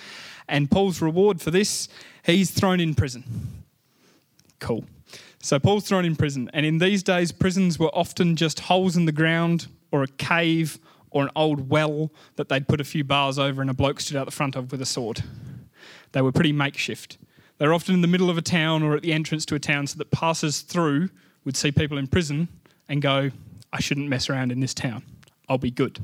[0.48, 1.88] And Paul's reward for this,
[2.24, 3.24] he's thrown in prison.
[4.60, 4.84] Cool.
[5.40, 9.04] So Paul's thrown in prison, and in these days, prisons were often just holes in
[9.04, 10.78] the ground or a cave
[11.10, 14.16] or an old well that they'd put a few bars over and a bloke stood
[14.16, 15.22] out the front of with a sword.
[16.12, 17.18] They were pretty makeshift.
[17.58, 19.60] They were often in the middle of a town or at the entrance to a
[19.60, 21.10] town so that passers through
[21.44, 22.48] would see people in prison
[22.88, 23.30] and go,
[23.72, 25.02] I shouldn't mess around in this town.
[25.48, 25.98] I'll be good.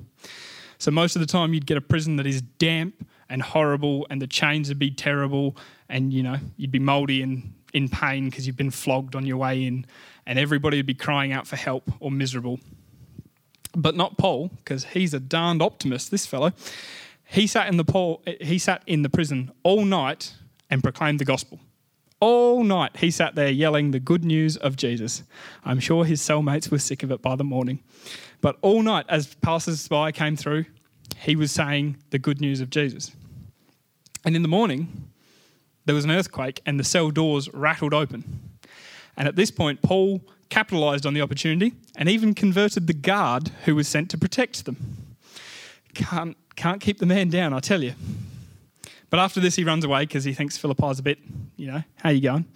[0.79, 4.21] So most of the time you'd get a prison that is damp and horrible and
[4.21, 5.57] the chains would be terrible
[5.89, 9.37] and you know, you'd be mouldy and in pain because you've been flogged on your
[9.37, 9.87] way in
[10.27, 12.61] and everybody would be crying out for help or miserable.
[13.75, 16.53] But not Paul, because he's a darned optimist, this fellow.
[17.25, 20.35] He sat in the Paul, he sat in the prison all night
[20.69, 21.61] and proclaimed the gospel.
[22.19, 25.23] All night he sat there yelling the good news of Jesus.
[25.65, 27.81] I'm sure his cellmates were sick of it by the morning.
[28.41, 30.65] But all night, as passers by came through,
[31.19, 33.13] he was saying the good news of Jesus.
[34.25, 35.11] And in the morning,
[35.85, 38.51] there was an earthquake and the cell doors rattled open.
[39.17, 43.75] And at this point, Paul capitalized on the opportunity and even converted the guard who
[43.75, 45.17] was sent to protect them.
[45.95, 47.95] Can't, can't keep the man down, I tell you.
[49.09, 51.19] But after this, he runs away because he thinks Philippi's a bit,
[51.57, 52.47] you know, how you going?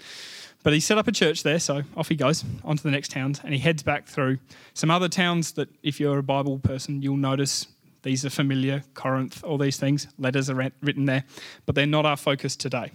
[0.63, 3.11] But he set up a church there, so off he goes on to the next
[3.11, 4.39] towns, and he heads back through
[4.73, 7.67] some other towns that, if you're a Bible person, you'll notice
[8.05, 11.25] these are familiar Corinth, all these things, letters are written there,
[11.67, 12.93] but they're not our focus today.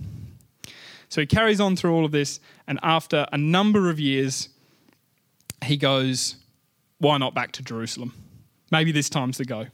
[1.09, 4.49] So he carries on through all of this, and after a number of years,
[5.65, 6.35] he goes,
[6.99, 8.13] Why not back to Jerusalem?
[8.71, 9.65] Maybe this time's the go.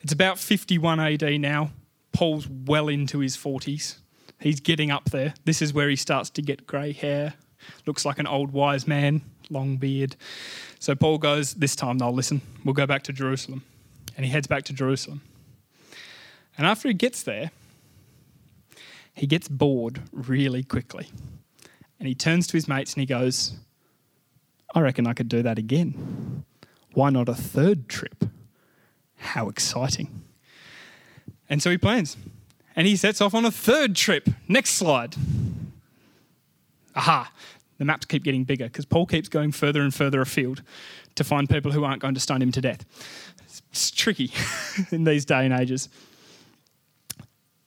[0.00, 1.72] It's about 51 AD now.
[2.12, 3.96] Paul's well into his 40s.
[4.40, 5.34] He's getting up there.
[5.44, 7.34] This is where he starts to get grey hair.
[7.86, 10.14] Looks like an old wise man, long beard.
[10.78, 12.42] So Paul goes, This time they'll listen.
[12.64, 13.64] We'll go back to Jerusalem.
[14.16, 15.22] And he heads back to Jerusalem.
[16.56, 17.50] And after he gets there,
[19.14, 21.08] he gets bored really quickly.
[21.98, 23.54] And he turns to his mates and he goes,
[24.74, 26.44] I reckon I could do that again.
[26.94, 28.24] Why not a third trip?
[29.16, 30.24] How exciting.
[31.48, 32.16] And so he plans.
[32.74, 34.28] And he sets off on a third trip.
[34.48, 35.14] Next slide.
[36.94, 37.30] Aha,
[37.78, 40.62] the maps keep getting bigger because Paul keeps going further and further afield
[41.14, 42.84] to find people who aren't going to stone him to death.
[43.72, 44.30] It's, tricky
[44.90, 45.88] in these day and ages.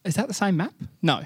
[0.04, 0.74] Is that the same map?
[1.02, 1.26] No.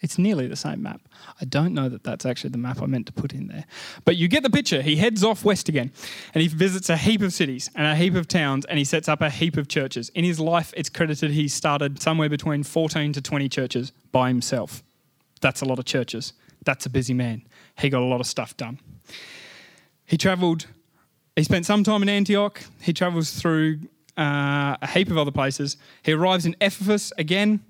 [0.00, 1.00] It's nearly the same map.
[1.40, 3.64] I don't know that that's actually the map I meant to put in there.
[4.04, 4.82] But you get the picture.
[4.82, 5.90] He heads off west again
[6.34, 9.08] and he visits a heap of cities and a heap of towns and he sets
[9.08, 10.10] up a heap of churches.
[10.10, 14.84] In his life, it's credited he started somewhere between 14 to 20 churches by himself.
[15.40, 16.34] That's a lot of churches.
[16.64, 17.42] That's a busy man.
[17.78, 18.78] He got a lot of stuff done.
[20.04, 20.66] He travelled,
[21.36, 22.62] he spent some time in Antioch.
[22.80, 23.80] He travels through
[24.16, 25.76] uh, a heap of other places.
[26.02, 27.60] He arrives in Ephesus again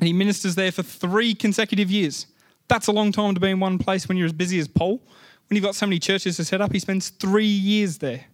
[0.00, 2.26] and he ministers there for three consecutive years.
[2.68, 5.00] That's a long time to be in one place when you're as busy as Paul.
[5.48, 8.24] When you've got so many churches to set up, he spends three years there.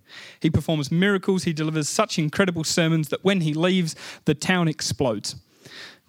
[0.40, 5.37] He performs miracles, he delivers such incredible sermons that when he leaves, the town explodes.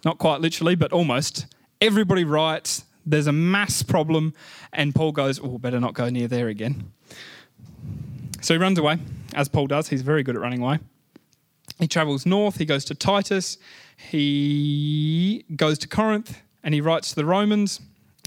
[0.05, 1.47] Not quite literally, but almost.
[1.81, 4.33] Everybody riots, there's a mass problem,
[4.71, 6.91] and Paul goes, Oh, better not go near there again.
[8.41, 8.97] So he runs away,
[9.33, 9.87] as Paul does.
[9.89, 10.79] He's very good at running away.
[11.79, 13.57] He travels north, he goes to Titus,
[13.97, 17.79] he goes to Corinth, and he writes to the Romans.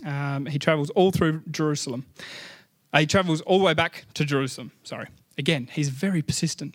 [0.05, 2.07] Um, he travels all through Jerusalem.
[2.93, 4.73] Uh, he travels all the way back to Jerusalem.
[4.83, 5.09] Sorry.
[5.37, 6.75] Again, he's very persistent.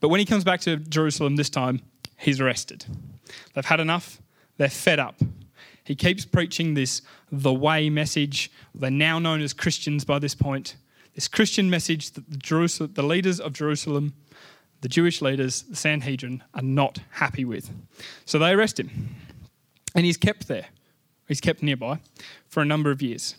[0.00, 1.82] But when he comes back to Jerusalem this time,
[2.16, 2.84] he's arrested.
[3.54, 4.20] They've had enough,
[4.56, 5.16] they're fed up.
[5.84, 8.52] He keeps preaching this the way message.
[8.74, 10.76] They're now known as Christians by this point.
[11.14, 14.14] This Christian message that the, the leaders of Jerusalem,
[14.80, 17.70] the Jewish leaders, the Sanhedrin, are not happy with.
[18.24, 19.16] So they arrest him.
[19.94, 20.66] And he's kept there
[21.32, 21.98] he's kept nearby
[22.48, 23.36] for a number of years.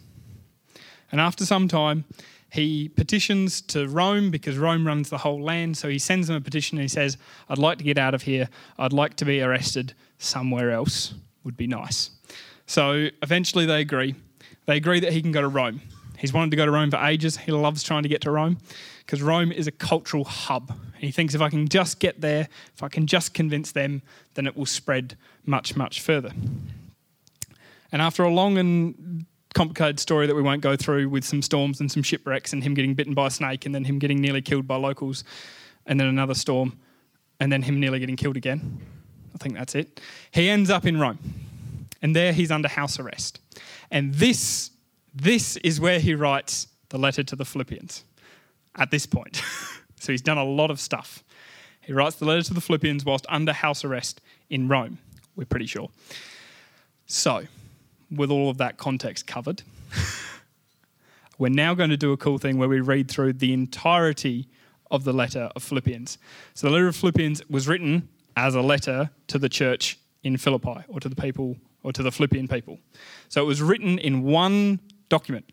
[1.12, 2.06] And after some time,
[2.52, 5.78] he petitions to Rome because Rome runs the whole land.
[5.78, 7.18] So he sends them a petition and he says,
[7.50, 8.50] I'd like to get out of here.
[8.78, 11.14] I'd like to be arrested somewhere else.
[11.44, 12.12] Would be nice.
[12.66, 14.16] So eventually they agree.
[14.66, 15.82] They agree that he can go to Rome.
[16.24, 17.36] He's wanted to go to Rome for ages.
[17.36, 18.58] He loves trying to get to Rome
[19.00, 20.70] because Rome is a cultural hub.
[20.70, 24.02] And he thinks if I can just get there, if I can just convince them,
[24.36, 26.32] then it will spread much, much further.
[27.92, 31.82] And after a long and complicated story that we won't go through with some storms
[31.82, 34.42] and some shipwrecks and him getting bitten by a snake and then him getting nearly
[34.42, 35.26] killed by locals
[35.88, 36.80] and then another storm
[37.42, 38.80] and then him nearly getting killed again.
[39.36, 40.00] I think that's it.
[40.32, 41.20] He ends up in Rome.
[42.02, 43.42] And there he's under house arrest.
[43.92, 44.72] And this
[45.14, 48.04] this is where he writes the letter to the Philippians
[48.76, 49.42] at this point.
[50.00, 51.24] so he's done a lot of stuff.
[51.82, 55.00] He writes the letter to the Philippians whilst under house arrest in Rome,
[55.36, 55.90] we're pretty sure.
[57.06, 57.44] So,
[58.10, 59.64] with all of that context covered,
[61.38, 64.48] we're now going to do a cool thing where we read through the entirety
[64.92, 66.18] of the letter of Philippians.
[66.54, 70.84] So the letter of Philippians was written as a letter to the church in Philippi
[70.88, 72.80] or to the people or to the Philippian people.
[73.28, 75.46] So it was written in one document.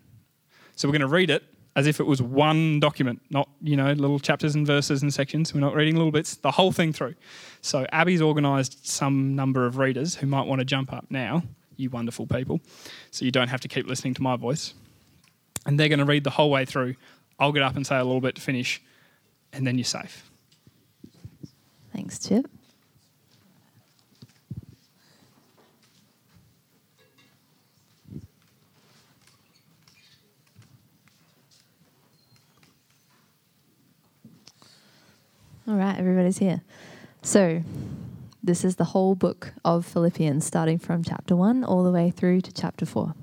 [0.76, 1.44] So we're going to read it
[1.76, 5.54] as if it was one document, not, you know, little chapters and verses and sections.
[5.54, 7.14] We're not reading little bits, the whole thing through.
[7.62, 11.42] So Abby's organised some number of readers who might want to jump up now,
[11.76, 12.60] you wonderful people,
[13.10, 14.74] so you don't have to keep listening to my voice.
[15.66, 16.96] And they're going to read the whole way through.
[17.38, 18.82] I'll get up and say a little bit to finish,
[19.52, 20.28] and then you're safe.
[21.92, 22.46] Thanks, Chip.
[35.70, 36.62] All right, everybody's here.
[37.22, 37.62] So,
[38.42, 42.40] this is the whole book of Philippians, starting from chapter 1 all the way through
[42.40, 43.14] to chapter 4.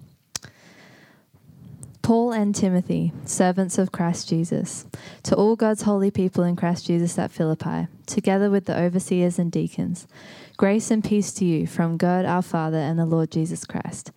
[2.02, 4.86] Paul and Timothy, servants of Christ Jesus,
[5.24, 9.52] to all God's holy people in Christ Jesus at Philippi, together with the overseers and
[9.52, 10.08] deacons,
[10.56, 14.14] grace and peace to you from God our Father and the Lord Jesus Christ.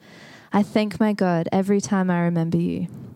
[0.53, 2.87] I thank my God every time I remember you.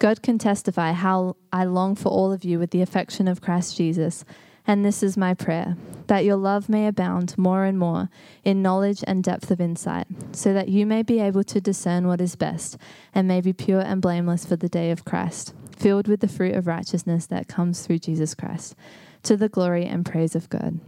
[0.00, 3.76] God can testify how I long for all of you with the affection of Christ
[3.76, 4.24] Jesus.
[4.66, 8.08] And this is my prayer that your love may abound more and more
[8.42, 12.20] in knowledge and depth of insight, so that you may be able to discern what
[12.20, 12.78] is best
[13.14, 16.54] and may be pure and blameless for the day of Christ, filled with the fruit
[16.54, 18.74] of righteousness that comes through Jesus Christ,
[19.22, 20.80] to the glory and praise of God.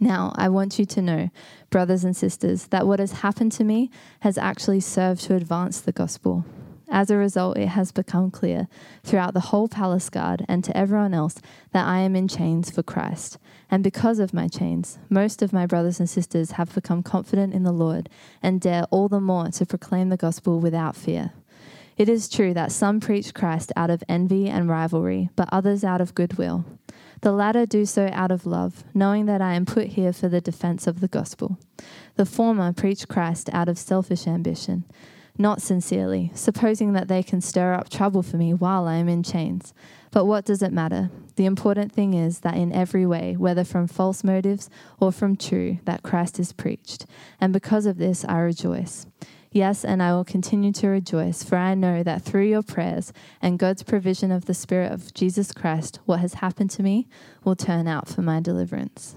[0.00, 1.30] Now, I want you to know,
[1.70, 5.92] brothers and sisters, that what has happened to me has actually served to advance the
[5.92, 6.44] gospel.
[6.90, 8.68] As a result, it has become clear
[9.02, 11.36] throughout the whole palace guard and to everyone else
[11.72, 13.38] that I am in chains for Christ.
[13.70, 17.62] And because of my chains, most of my brothers and sisters have become confident in
[17.62, 18.08] the Lord
[18.42, 21.32] and dare all the more to proclaim the gospel without fear.
[21.96, 26.00] It is true that some preach Christ out of envy and rivalry, but others out
[26.00, 26.64] of goodwill.
[27.20, 30.40] The latter do so out of love, knowing that I am put here for the
[30.40, 31.58] defense of the gospel.
[32.16, 34.84] The former preach Christ out of selfish ambition
[35.36, 39.22] not sincerely, supposing that they can stir up trouble for me while I am in
[39.22, 39.74] chains.
[40.10, 41.10] But what does it matter?
[41.36, 44.70] The important thing is that in every way, whether from false motives
[45.00, 47.06] or from true, that Christ is preached.
[47.40, 49.06] And because of this, I rejoice.
[49.50, 53.58] Yes, and I will continue to rejoice, for I know that through your prayers and
[53.58, 57.06] God's provision of the Spirit of Jesus Christ, what has happened to me
[57.44, 59.14] will turn out for my deliverance.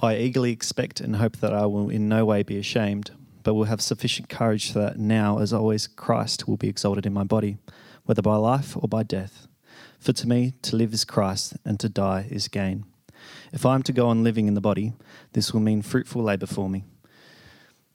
[0.00, 3.10] I eagerly expect and hope that I will in no way be ashamed,
[3.42, 7.12] but will have sufficient courage so that now, as always, Christ will be exalted in
[7.12, 7.58] my body,
[8.04, 9.48] whether by life or by death.
[9.98, 12.84] For to me, to live is Christ, and to die is gain.
[13.52, 14.92] If I am to go on living in the body,
[15.32, 16.84] this will mean fruitful labour for me.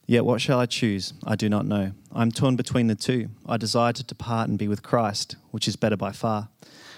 [0.05, 1.13] Yet what shall I choose?
[1.23, 1.93] I do not know.
[2.11, 3.29] I am torn between the two.
[3.45, 6.49] I desire to depart and be with Christ, which is better by far.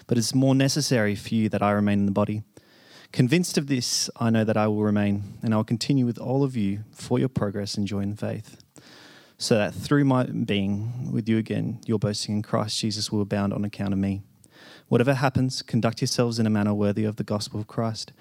[0.07, 2.41] But it is more necessary for you that I remain in the body.
[3.15, 6.43] Convinced of this, I know that I will remain, and I will continue with all
[6.43, 8.61] of you for your progress and joy in faith,
[9.37, 13.53] so that through my being with you again, your boasting in Christ Jesus will abound
[13.53, 14.21] on account of me.
[14.89, 18.11] Whatever happens, conduct yourselves in a manner worthy of the gospel of Christ.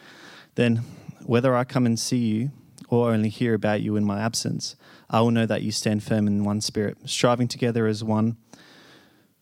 [0.55, 0.85] Then,
[1.27, 2.53] whether I come and see you
[2.89, 4.77] or only hear about you in my absence,
[5.11, 8.37] I will know that you stand firm in one spirit, striving together as one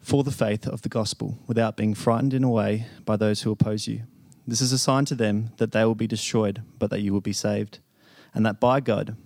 [0.00, 3.50] for the faith of the gospel, without being frightened in a way by those who
[3.50, 4.04] oppose you.
[4.46, 7.20] This is a sign to them that they will be destroyed, but that you will
[7.20, 7.78] be saved,
[8.34, 9.16] and that by God,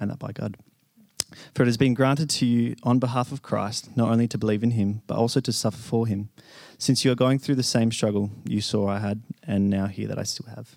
[0.00, 0.56] and that by God.
[1.54, 4.62] For it has been granted to you on behalf of Christ not only to believe
[4.62, 6.28] in him, but also to suffer for him,
[6.78, 10.08] since you are going through the same struggle you saw I had, and now hear
[10.08, 10.76] that I still have.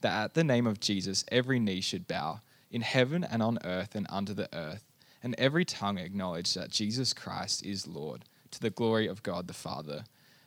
[0.00, 2.40] that at the name of Jesus every knee should bow,
[2.70, 4.84] in heaven and on earth and under the earth,
[5.22, 9.54] and every tongue acknowledge that Jesus Christ is Lord, to the glory of God the
[9.54, 10.04] Father.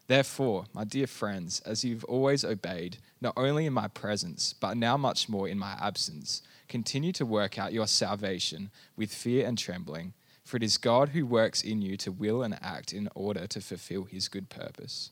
[0.08, 4.98] Therefore, my dear friends, as you've always obeyed, not only in my presence, but now
[4.98, 10.14] much more in my absence, continue to work out your salvation with fear and trembling,
[10.44, 13.62] for it is God who works in you to will and act in order to
[13.62, 15.12] fulfill his good purpose.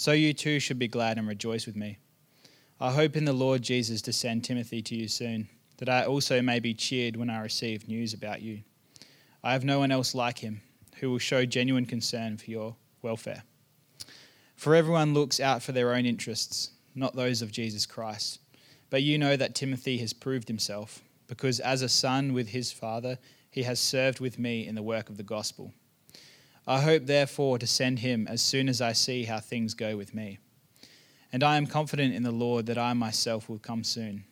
[0.00, 1.98] So you too should be glad and rejoice with me.
[2.80, 6.40] I hope in the Lord Jesus to send Timothy to you soon, that I also
[6.40, 8.62] may be cheered when I receive news about you.
[9.44, 10.62] I have no one else like him
[11.00, 13.42] who will show genuine concern for your welfare.
[14.56, 18.38] For everyone looks out for their own interests, not those of Jesus Christ.
[18.88, 23.18] But you know that Timothy has proved himself, because as a son with his father,
[23.50, 25.74] he has served with me in the work of the gospel.
[26.70, 30.14] I hope, therefore, to send him as soon as I see how things go with
[30.14, 30.38] me.
[31.32, 34.22] And I am confident in the Lord that I myself will come soon.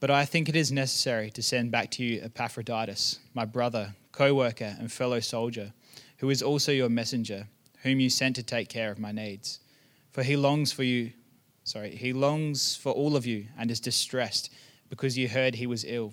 [0.00, 4.34] But I think it is necessary to send back to you Epaphroditus, my brother, co
[4.34, 5.72] worker, and fellow soldier,
[6.18, 7.48] who is also your messenger,
[7.84, 9.60] whom you sent to take care of my needs.
[10.12, 11.10] For he longs for you,
[11.64, 14.52] sorry, he longs for all of you and is distressed
[14.90, 16.12] because you heard he was ill.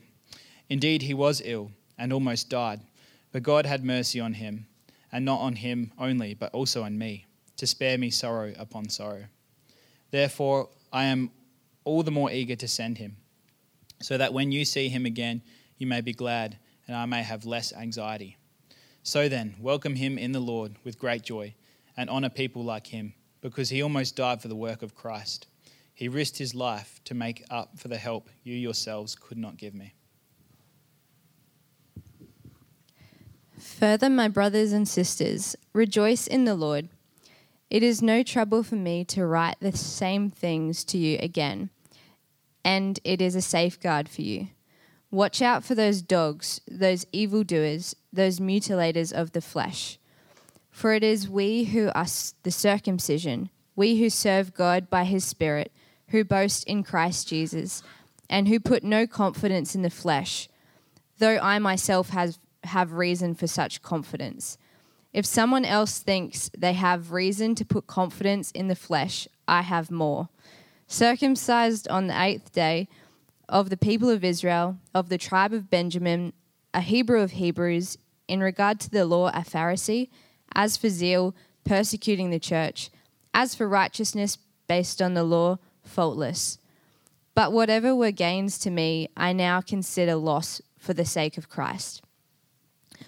[0.70, 2.80] Indeed, he was ill and almost died,
[3.34, 4.68] but God had mercy on him
[5.12, 7.26] and not on him only, but also on me,
[7.58, 9.26] to spare me sorrow upon sorrow.
[10.12, 11.32] Therefore, I am
[11.84, 13.18] all the more eager to send him,
[14.02, 15.42] so that when you see him again,
[15.78, 18.38] you may be glad, and I may have less anxiety.
[19.04, 21.56] So then, welcome him in the Lord with great joy,
[21.96, 25.48] and honor people like him, because he almost died for the work of Christ.
[25.94, 29.74] He risked his life to make up for the help you yourselves could not give
[29.74, 29.94] me.
[33.76, 36.90] Further, my brothers and sisters, rejoice in the Lord.
[37.70, 41.70] It is no trouble for me to write the same things to you again,
[42.66, 44.48] and it is a safeguard for you.
[45.12, 50.00] Watch out for those dogs, those evildoers, those mutilators of the flesh.
[50.72, 52.08] For it is we who are
[52.42, 55.72] the circumcision, we who serve God by his Spirit,
[56.08, 57.84] who boast in Christ Jesus,
[58.28, 60.50] and who put no confidence in the flesh,
[61.20, 64.58] though I myself have have reason for such confidence.
[65.14, 69.90] If someone else thinks they have reason to put confidence in the flesh, I have
[69.90, 70.30] more.
[70.88, 72.88] Circumcised on the eighth day
[73.50, 76.34] of the people of Israel, of the tribe of Benjamin,
[76.74, 77.98] a Hebrew of Hebrews,
[78.28, 80.10] in regard to the law, a Pharisee,
[80.54, 81.34] as for zeal,
[81.64, 82.90] persecuting the church,
[83.34, 84.38] as for righteousness
[84.68, 86.60] based on the law, faultless.
[87.34, 92.02] But whatever were gains to me, I now consider loss for the sake of Christ.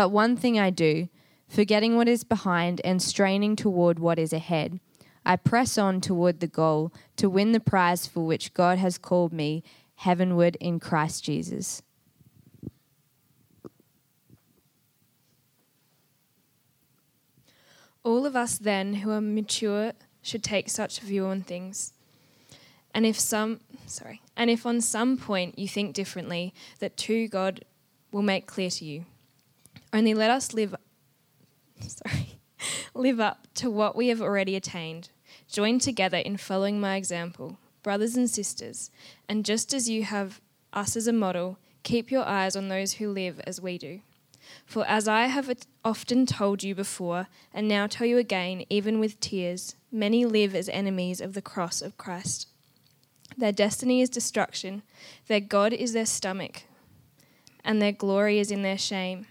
[0.00, 1.10] But one thing I do,
[1.46, 4.80] forgetting what is behind and straining toward what is ahead,
[5.26, 9.30] I press on toward the goal to win the prize for which God has called
[9.30, 9.62] me
[9.96, 11.82] heavenward in Christ Jesus.
[18.02, 19.92] All of us then who are mature
[20.22, 21.92] should take such a view on things.
[22.94, 27.66] And if some sorry, and if on some point you think differently, that too God
[28.12, 29.04] will make clear to you.
[29.92, 30.74] Only let us live
[31.80, 32.38] sorry,
[32.94, 35.10] live up to what we have already attained.
[35.48, 38.90] Join together in following my example, brothers and sisters,
[39.28, 40.40] and just as you have
[40.72, 44.00] us as a model, keep your eyes on those who live as we do.
[44.64, 45.52] For as I have
[45.84, 50.68] often told you before, and now tell you again, even with tears, many live as
[50.68, 52.48] enemies of the cross of Christ.
[53.36, 54.82] Their destiny is destruction,
[55.28, 56.64] their God is their stomach,
[57.64, 59.26] and their glory is in their shame.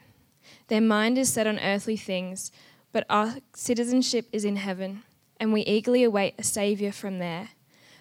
[0.70, 2.52] Their mind is set on earthly things,
[2.92, 5.02] but our citizenship is in heaven,
[5.40, 7.50] and we eagerly await a Saviour from there,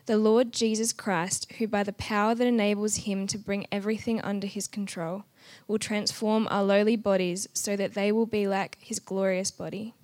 [0.04, 4.46] the Lord Jesus Christ, who by the power that enables him to bring everything under
[4.46, 5.24] his control,
[5.66, 9.94] will transform our lowly bodies so that they will be like his glorious body.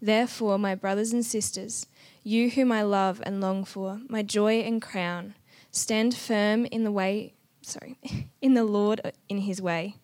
[0.00, 1.86] Therefore, my brothers and sisters,
[2.22, 5.34] you whom I love and long for, my joy and crown,
[5.70, 7.98] stand firm in the way, sorry,
[8.40, 9.96] in the Lord in his way.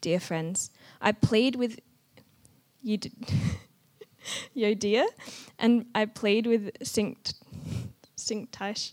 [0.00, 0.70] Dear friends,
[1.00, 1.80] I plead with
[2.82, 2.98] you,
[4.54, 5.06] dear
[5.58, 7.34] and I plead with Sinct,
[8.16, 8.92] Syntyche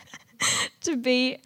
[0.80, 1.38] to be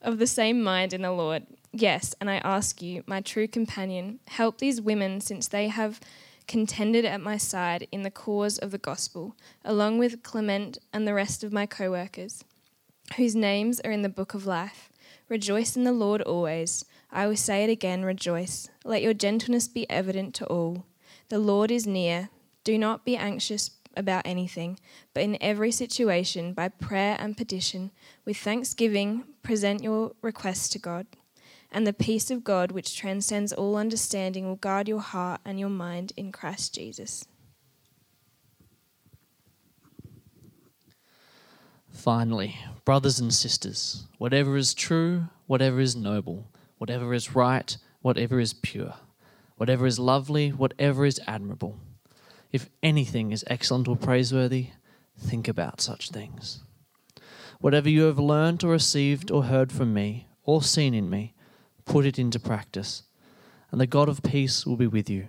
[0.00, 1.46] of the same mind in the Lord.
[1.72, 5.98] Yes, and I ask you, my true companion, help these women since they have
[6.46, 11.14] contended at my side in the cause of the gospel, along with Clement and the
[11.14, 12.44] rest of my co workers,
[13.16, 14.90] whose names are in the book of life.
[15.28, 16.84] Rejoice in the Lord always.
[17.14, 18.68] I will say it again, rejoice.
[18.84, 20.84] Let your gentleness be evident to all.
[21.28, 22.28] The Lord is near.
[22.64, 24.80] Do not be anxious about anything,
[25.14, 27.92] but in every situation, by prayer and petition,
[28.24, 31.06] with thanksgiving, present your requests to God.
[31.70, 35.68] And the peace of God, which transcends all understanding, will guard your heart and your
[35.68, 37.26] mind in Christ Jesus.
[41.92, 46.48] Finally, brothers and sisters, whatever is true, whatever is noble,
[46.84, 48.92] whatever is right, whatever is pure,
[49.56, 51.78] whatever is lovely, whatever is admirable,
[52.52, 54.68] if anything is excellent or praiseworthy,
[55.18, 56.62] think about such things.
[57.58, 61.32] Whatever you have learned or received or heard from me or seen in me,
[61.86, 63.04] put it into practice,
[63.70, 65.28] and the God of peace will be with you.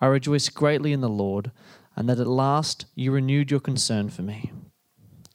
[0.00, 1.52] I rejoice greatly in the Lord,
[1.94, 4.50] and that at last you renewed your concern for me.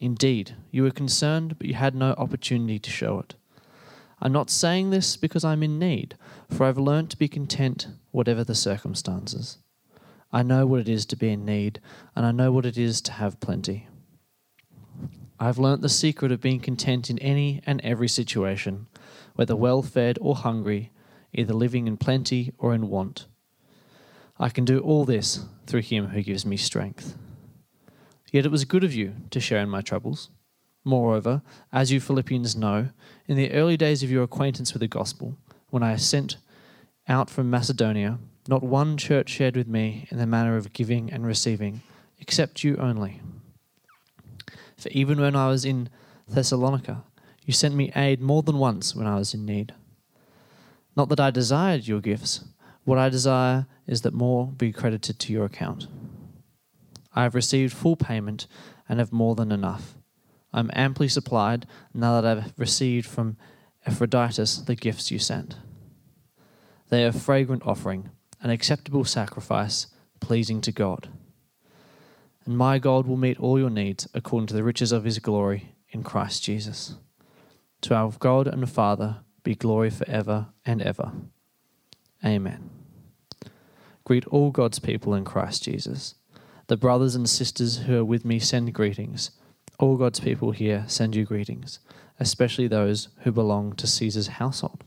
[0.01, 3.36] Indeed, you were concerned, but you had no opportunity to show it.
[4.22, 6.16] I'm not saying this because I'm in need,
[6.49, 9.57] for I've learned to be content whatever the circumstances.
[10.32, 11.80] I know what it is to be in need,
[12.16, 13.88] and I know what it is to have plenty.
[15.39, 18.88] I've learnt the secret of being content in any and every situation,
[19.36, 20.91] whether well fed or hungry,
[21.34, 23.28] either living in plenty or in want.
[24.39, 27.18] I can do all this through him who gives me strength.
[28.32, 30.30] Yet it was good of you to share in my troubles.
[30.86, 31.42] Moreover,
[31.74, 32.90] as you Philippians know,
[33.28, 35.36] in the early days of your acquaintance with the gospel,
[35.70, 36.38] when I sent
[37.08, 41.26] out from Macedonia, not one church shared with me in the manner of giving and
[41.26, 41.82] receiving,
[42.20, 43.20] except you only.
[44.78, 45.90] For even when I was in
[46.30, 47.04] Thessalonica,
[47.44, 49.74] you sent me aid more than once when I was in need.
[50.96, 52.46] Not that I desired your gifts,
[52.84, 55.88] what I desire is that more be credited to your account.
[57.14, 58.46] I have received full payment
[58.88, 59.95] and have more than enough.
[60.56, 63.36] I am amply supplied now that I have received from
[63.86, 65.58] Epaphroditus the gifts you sent.
[66.88, 69.88] They are a fragrant offering, an acceptable sacrifice,
[70.22, 71.10] pleasing to God.
[72.45, 75.76] And my God will meet all your needs according to the riches of his glory
[75.89, 76.95] in Christ Jesus.
[77.82, 81.12] To our God and Father be glory forever and ever.
[82.24, 82.70] Amen.
[84.06, 86.16] Greet all God's people in Christ Jesus.
[86.68, 89.32] The brothers and sisters who are with me send greetings.
[89.78, 91.80] All God's people here send you greetings,
[92.19, 94.84] especially those who belong to Caesar's household.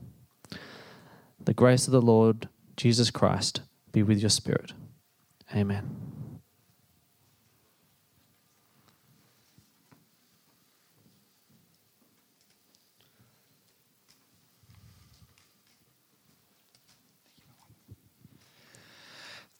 [1.38, 3.60] The grace of the Lord Jesus Christ
[3.92, 4.72] be with your spirit.
[5.54, 6.08] Amen.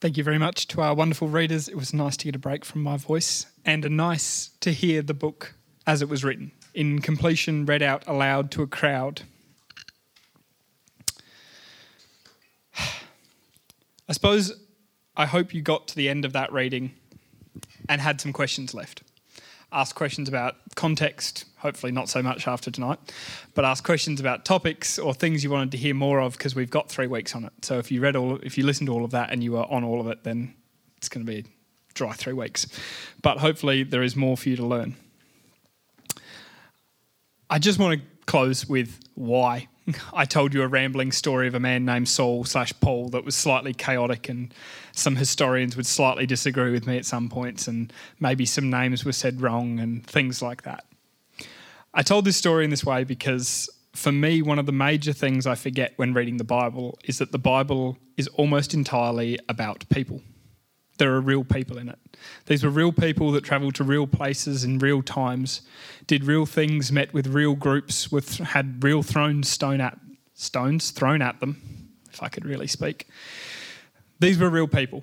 [0.01, 1.67] Thank you very much to our wonderful readers.
[1.67, 5.13] It was nice to get a break from my voice and nice to hear the
[5.13, 5.55] book
[5.87, 9.21] as it was written, in completion, read out aloud to a crowd.
[12.79, 14.59] I suppose
[15.19, 16.93] I hope you got to the end of that reading
[17.91, 19.03] and had some questions left.
[19.71, 22.99] Ask questions about context, hopefully not so much after tonight,
[23.53, 26.71] but ask questions about topics or things you wanted to hear more of because we've
[26.71, 27.53] got three weeks on it.
[27.61, 29.67] So if you read all, if you listened to all of that and you were
[29.71, 30.55] on all of it, then
[30.97, 31.45] it's going to be
[31.99, 32.67] dry three weeks.
[33.21, 34.97] But hopefully there is more for you to learn.
[37.51, 39.69] I just want to close with why.
[40.13, 43.35] I told you a rambling story of a man named Saul slash Paul that was
[43.35, 44.53] slightly chaotic, and
[44.93, 49.13] some historians would slightly disagree with me at some points, and maybe some names were
[49.13, 50.85] said wrong and things like that.
[51.95, 55.47] I told this story in this way because for me, one of the major things
[55.47, 60.21] I forget when reading the Bible is that the Bible is almost entirely about people
[60.99, 61.99] there are real people in it.
[62.47, 65.63] These were real people that travelled to real places in real times,
[66.07, 69.99] did real things, met with real groups, with had real thrown stone at
[70.35, 73.09] stones thrown at them, if I could really speak.
[74.21, 75.03] These were real people.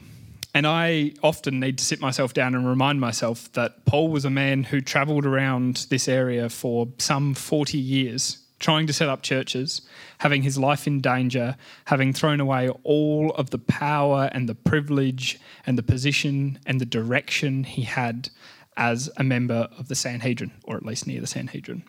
[0.54, 4.30] And I often need to sit myself down and remind myself that Paul was a
[4.30, 9.82] man who travelled around this area for some 40 years trying to set up churches,
[10.20, 15.40] having his life in danger, having thrown away all of the power and the privilege
[15.66, 18.30] and the position and the direction he had
[18.78, 21.84] as a member of the Sanhedrin, or at least near the Sanhedrin.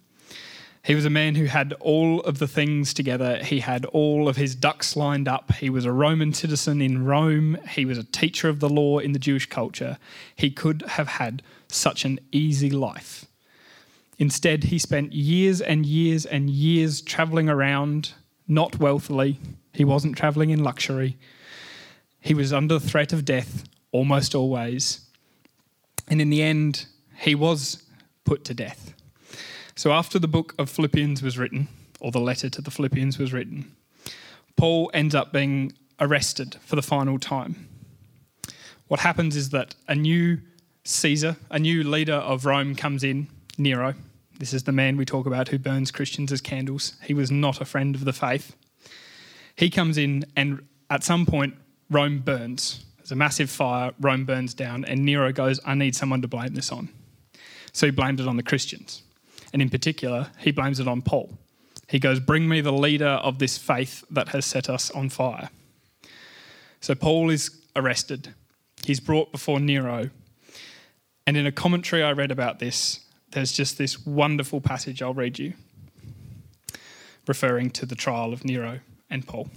[0.86, 3.42] He was a man who had all of the things together.
[3.42, 5.52] He had all of his ducks lined up.
[5.54, 7.58] He was a Roman citizen in Rome.
[7.70, 9.98] He was a teacher of the law in the Jewish culture.
[10.36, 13.26] He could have had such an easy life.
[14.18, 18.12] Instead, he spent years and years and years travelling around,
[18.48, 19.38] not wealthily.
[19.72, 21.18] He wasn't travelling in luxury.
[22.20, 25.00] He was under threat of death almost always.
[26.08, 26.86] And in the end,
[27.18, 27.82] he was
[28.24, 28.94] put to death.
[29.74, 31.68] So, after the book of Philippians was written,
[32.00, 33.76] or the letter to the Philippians was written,
[34.56, 37.68] Paul ends up being arrested for the final time.
[38.88, 40.40] What happens is that a new
[40.84, 43.94] Caesar, a new leader of Rome, comes in Nero.
[44.38, 46.94] This is the man we talk about who burns Christians as candles.
[47.02, 48.54] He was not a friend of the faith.
[49.54, 51.54] He comes in, and at some point,
[51.90, 52.84] Rome burns.
[52.98, 56.54] There's a massive fire, Rome burns down, and Nero goes, I need someone to blame
[56.54, 56.90] this on.
[57.72, 59.02] So he blamed it on the Christians.
[59.52, 61.38] And in particular, he blames it on Paul.
[61.88, 65.50] He goes, Bring me the leader of this faith that has set us on fire.
[66.80, 68.34] So Paul is arrested.
[68.84, 70.10] He's brought before Nero.
[71.26, 73.05] And in a commentary I read about this,
[73.36, 75.52] there's just this wonderful passage I'll read you,
[77.26, 78.80] referring to the trial of Nero
[79.10, 79.50] and Paul.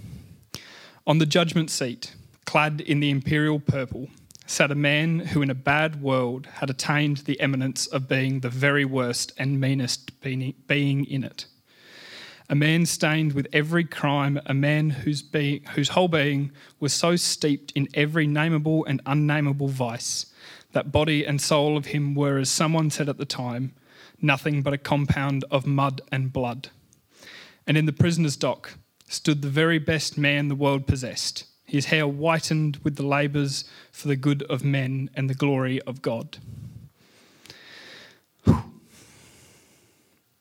[1.06, 2.14] On the judgment seat,
[2.44, 4.10] clad in the imperial purple,
[4.44, 8.50] sat a man who in a bad world had attained the eminence of being the
[8.50, 11.46] very worst and meanest being in it.
[12.50, 17.16] A man stained with every crime, a man whose, being, whose whole being was so
[17.16, 20.26] steeped in every nameable and unnameable vice
[20.72, 23.72] that body and soul of him were, as someone said at the time,
[24.20, 26.68] nothing but a compound of mud and blood.
[27.66, 28.74] And in the prisoner's dock
[29.08, 34.08] stood the very best man the world possessed, his hair whitened with the labours for
[34.08, 36.38] the good of men and the glory of God.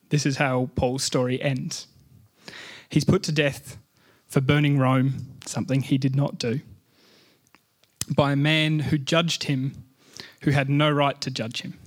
[0.09, 1.87] This is how Paul's story ends.
[2.89, 3.77] He's put to death
[4.27, 6.61] for burning Rome, something he did not do,
[8.15, 9.83] by a man who judged him
[10.41, 11.77] who had no right to judge him.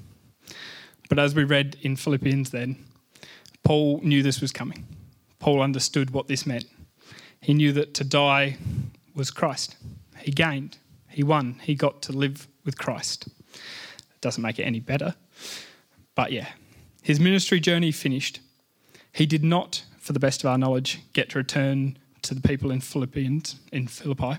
[1.08, 2.76] But as we read in Philippians then,
[3.62, 4.86] Paul knew this was coming.
[5.38, 6.66] Paul understood what this meant.
[7.40, 8.56] He knew that to die
[9.14, 9.76] was Christ.
[10.18, 10.78] He gained,
[11.08, 13.26] he won, he got to live with Christ.
[13.26, 15.14] It doesn't make it any better.
[16.14, 16.48] But yeah,
[17.02, 18.40] his ministry journey finished.
[19.12, 22.70] He did not, for the best of our knowledge, get to return to the people
[22.70, 24.38] in Philippians in Philippi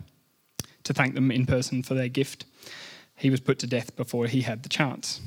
[0.84, 2.46] to thank them in person for their gift
[3.16, 5.22] he was put to death before he had the chance.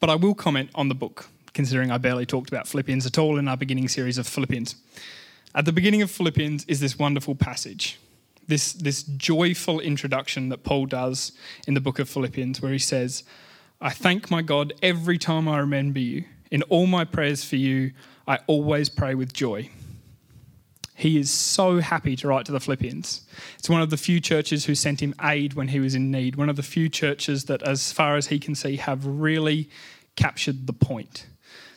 [0.00, 3.38] But I will comment on the book, considering I barely talked about Philippians at all
[3.38, 4.76] in our beginning series of Philippians.
[5.54, 7.98] At the beginning of Philippians is this wonderful passage,
[8.46, 11.32] this, this joyful introduction that Paul does
[11.66, 13.24] in the book of Philippians, where he says,
[13.80, 16.24] I thank my God every time I remember you.
[16.50, 17.92] In all my prayers for you,
[18.26, 19.70] I always pray with joy
[20.98, 23.20] he is so happy to write to the Philippians.
[23.56, 26.34] It's one of the few churches who sent him aid when he was in need,
[26.34, 29.70] one of the few churches that, as far as he can see, have really
[30.16, 31.26] captured the point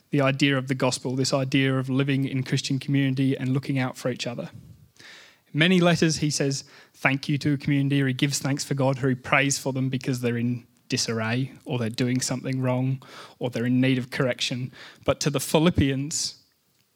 [0.09, 3.95] the idea of the gospel, this idea of living in Christian community and looking out
[3.95, 4.49] for each other.
[4.97, 6.63] In many letters, he says
[6.95, 9.72] thank you to a community, or he gives thanks for God, or he prays for
[9.72, 13.03] them because they're in disarray, or they're doing something wrong,
[13.38, 14.72] or they're in need of correction.
[15.05, 16.41] But to the Philippians,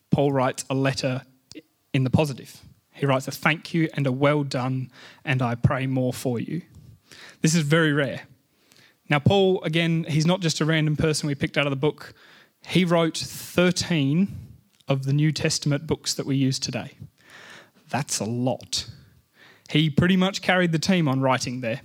[0.10, 1.22] Paul writes a letter
[1.96, 2.62] in the positive.
[2.92, 4.92] He writes a thank you and a well done,
[5.24, 6.62] and I pray more for you.
[7.42, 8.24] This is very rare.
[9.10, 12.14] Now, Paul, again, he's not just a random person we picked out of the book.
[12.68, 14.28] He wrote 13
[14.90, 16.98] of the New Testament books that we use today.
[17.90, 18.90] That's a lot.
[19.70, 21.80] He pretty much carried the team on writing there,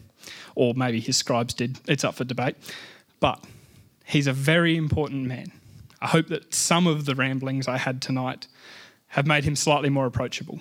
[0.56, 1.78] or maybe his scribes did.
[1.86, 2.56] It's up for debate.
[3.20, 3.44] But
[4.04, 5.52] he's a very important man.
[6.02, 8.48] I hope that some of the ramblings I had tonight
[9.11, 10.61] have made him slightly more approachable.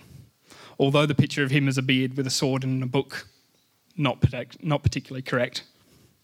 [0.79, 3.27] Although the picture of him as a beard with a sword and a book,
[3.95, 5.63] not, protect, not particularly correct.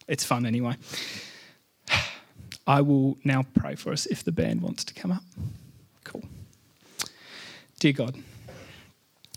[0.08, 0.76] It's fun anyway.
[2.68, 5.24] I will now pray for us if the band wants to come up.
[6.04, 6.24] Cool.
[7.80, 8.16] Dear God,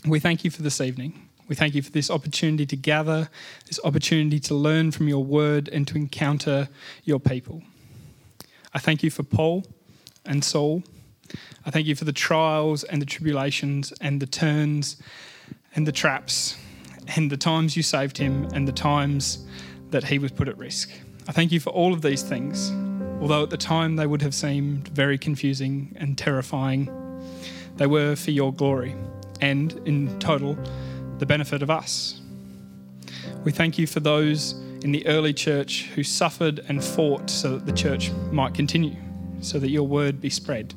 [0.07, 1.29] we thank you for this evening.
[1.47, 3.29] We thank you for this opportunity to gather,
[3.67, 6.69] this opportunity to learn from your word and to encounter
[7.03, 7.63] your people.
[8.73, 9.65] I thank you for Paul
[10.25, 10.83] and Saul.
[11.65, 14.97] I thank you for the trials and the tribulations and the turns
[15.75, 16.57] and the traps
[17.15, 19.45] and the times you saved him and the times
[19.89, 20.91] that he was put at risk.
[21.27, 22.71] I thank you for all of these things,
[23.21, 26.89] although at the time they would have seemed very confusing and terrifying.
[27.77, 28.95] They were for your glory
[29.41, 30.57] and, in total,
[31.17, 32.21] the benefit of us.
[33.43, 34.53] We thank you for those
[34.83, 38.95] in the early church who suffered and fought so that the church might continue,
[39.41, 40.73] so that your word be spread,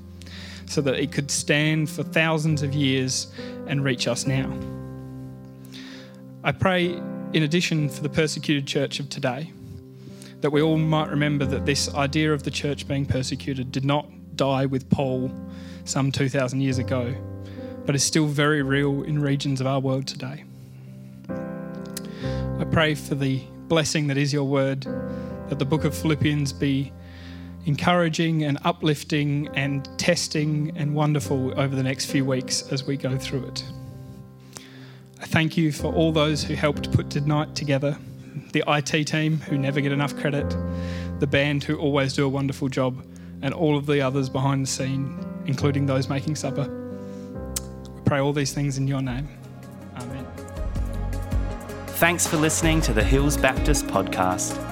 [0.67, 3.33] so that it could stand for thousands of years
[3.67, 4.53] and reach us now.
[6.45, 6.87] I pray,
[7.33, 9.53] in addition, for the persecuted church of today,
[10.41, 14.07] that we all might remember that this idea of the church being persecuted did not
[14.37, 15.31] die with Paul
[15.85, 17.15] some 2,000 years ago,
[17.87, 20.45] but is still very real in regions of our world today.
[21.29, 24.83] I pray for the blessing that is your word,
[25.49, 26.93] that the book of Philippians be
[27.67, 33.17] encouraging and uplifting and testing and wonderful over the next few weeks as we go
[33.17, 33.65] through it.
[35.21, 37.97] I thank you for all those who helped put tonight together
[38.53, 40.49] the IT team who never get enough credit,
[41.21, 43.05] the band who always do a wonderful job,
[43.41, 46.69] and all of the others behind the scene, including those making supper.
[47.95, 49.29] We pray all these things in your name.
[49.97, 50.27] Amen.
[51.87, 54.72] Thanks for listening to the Hills Baptist podcast.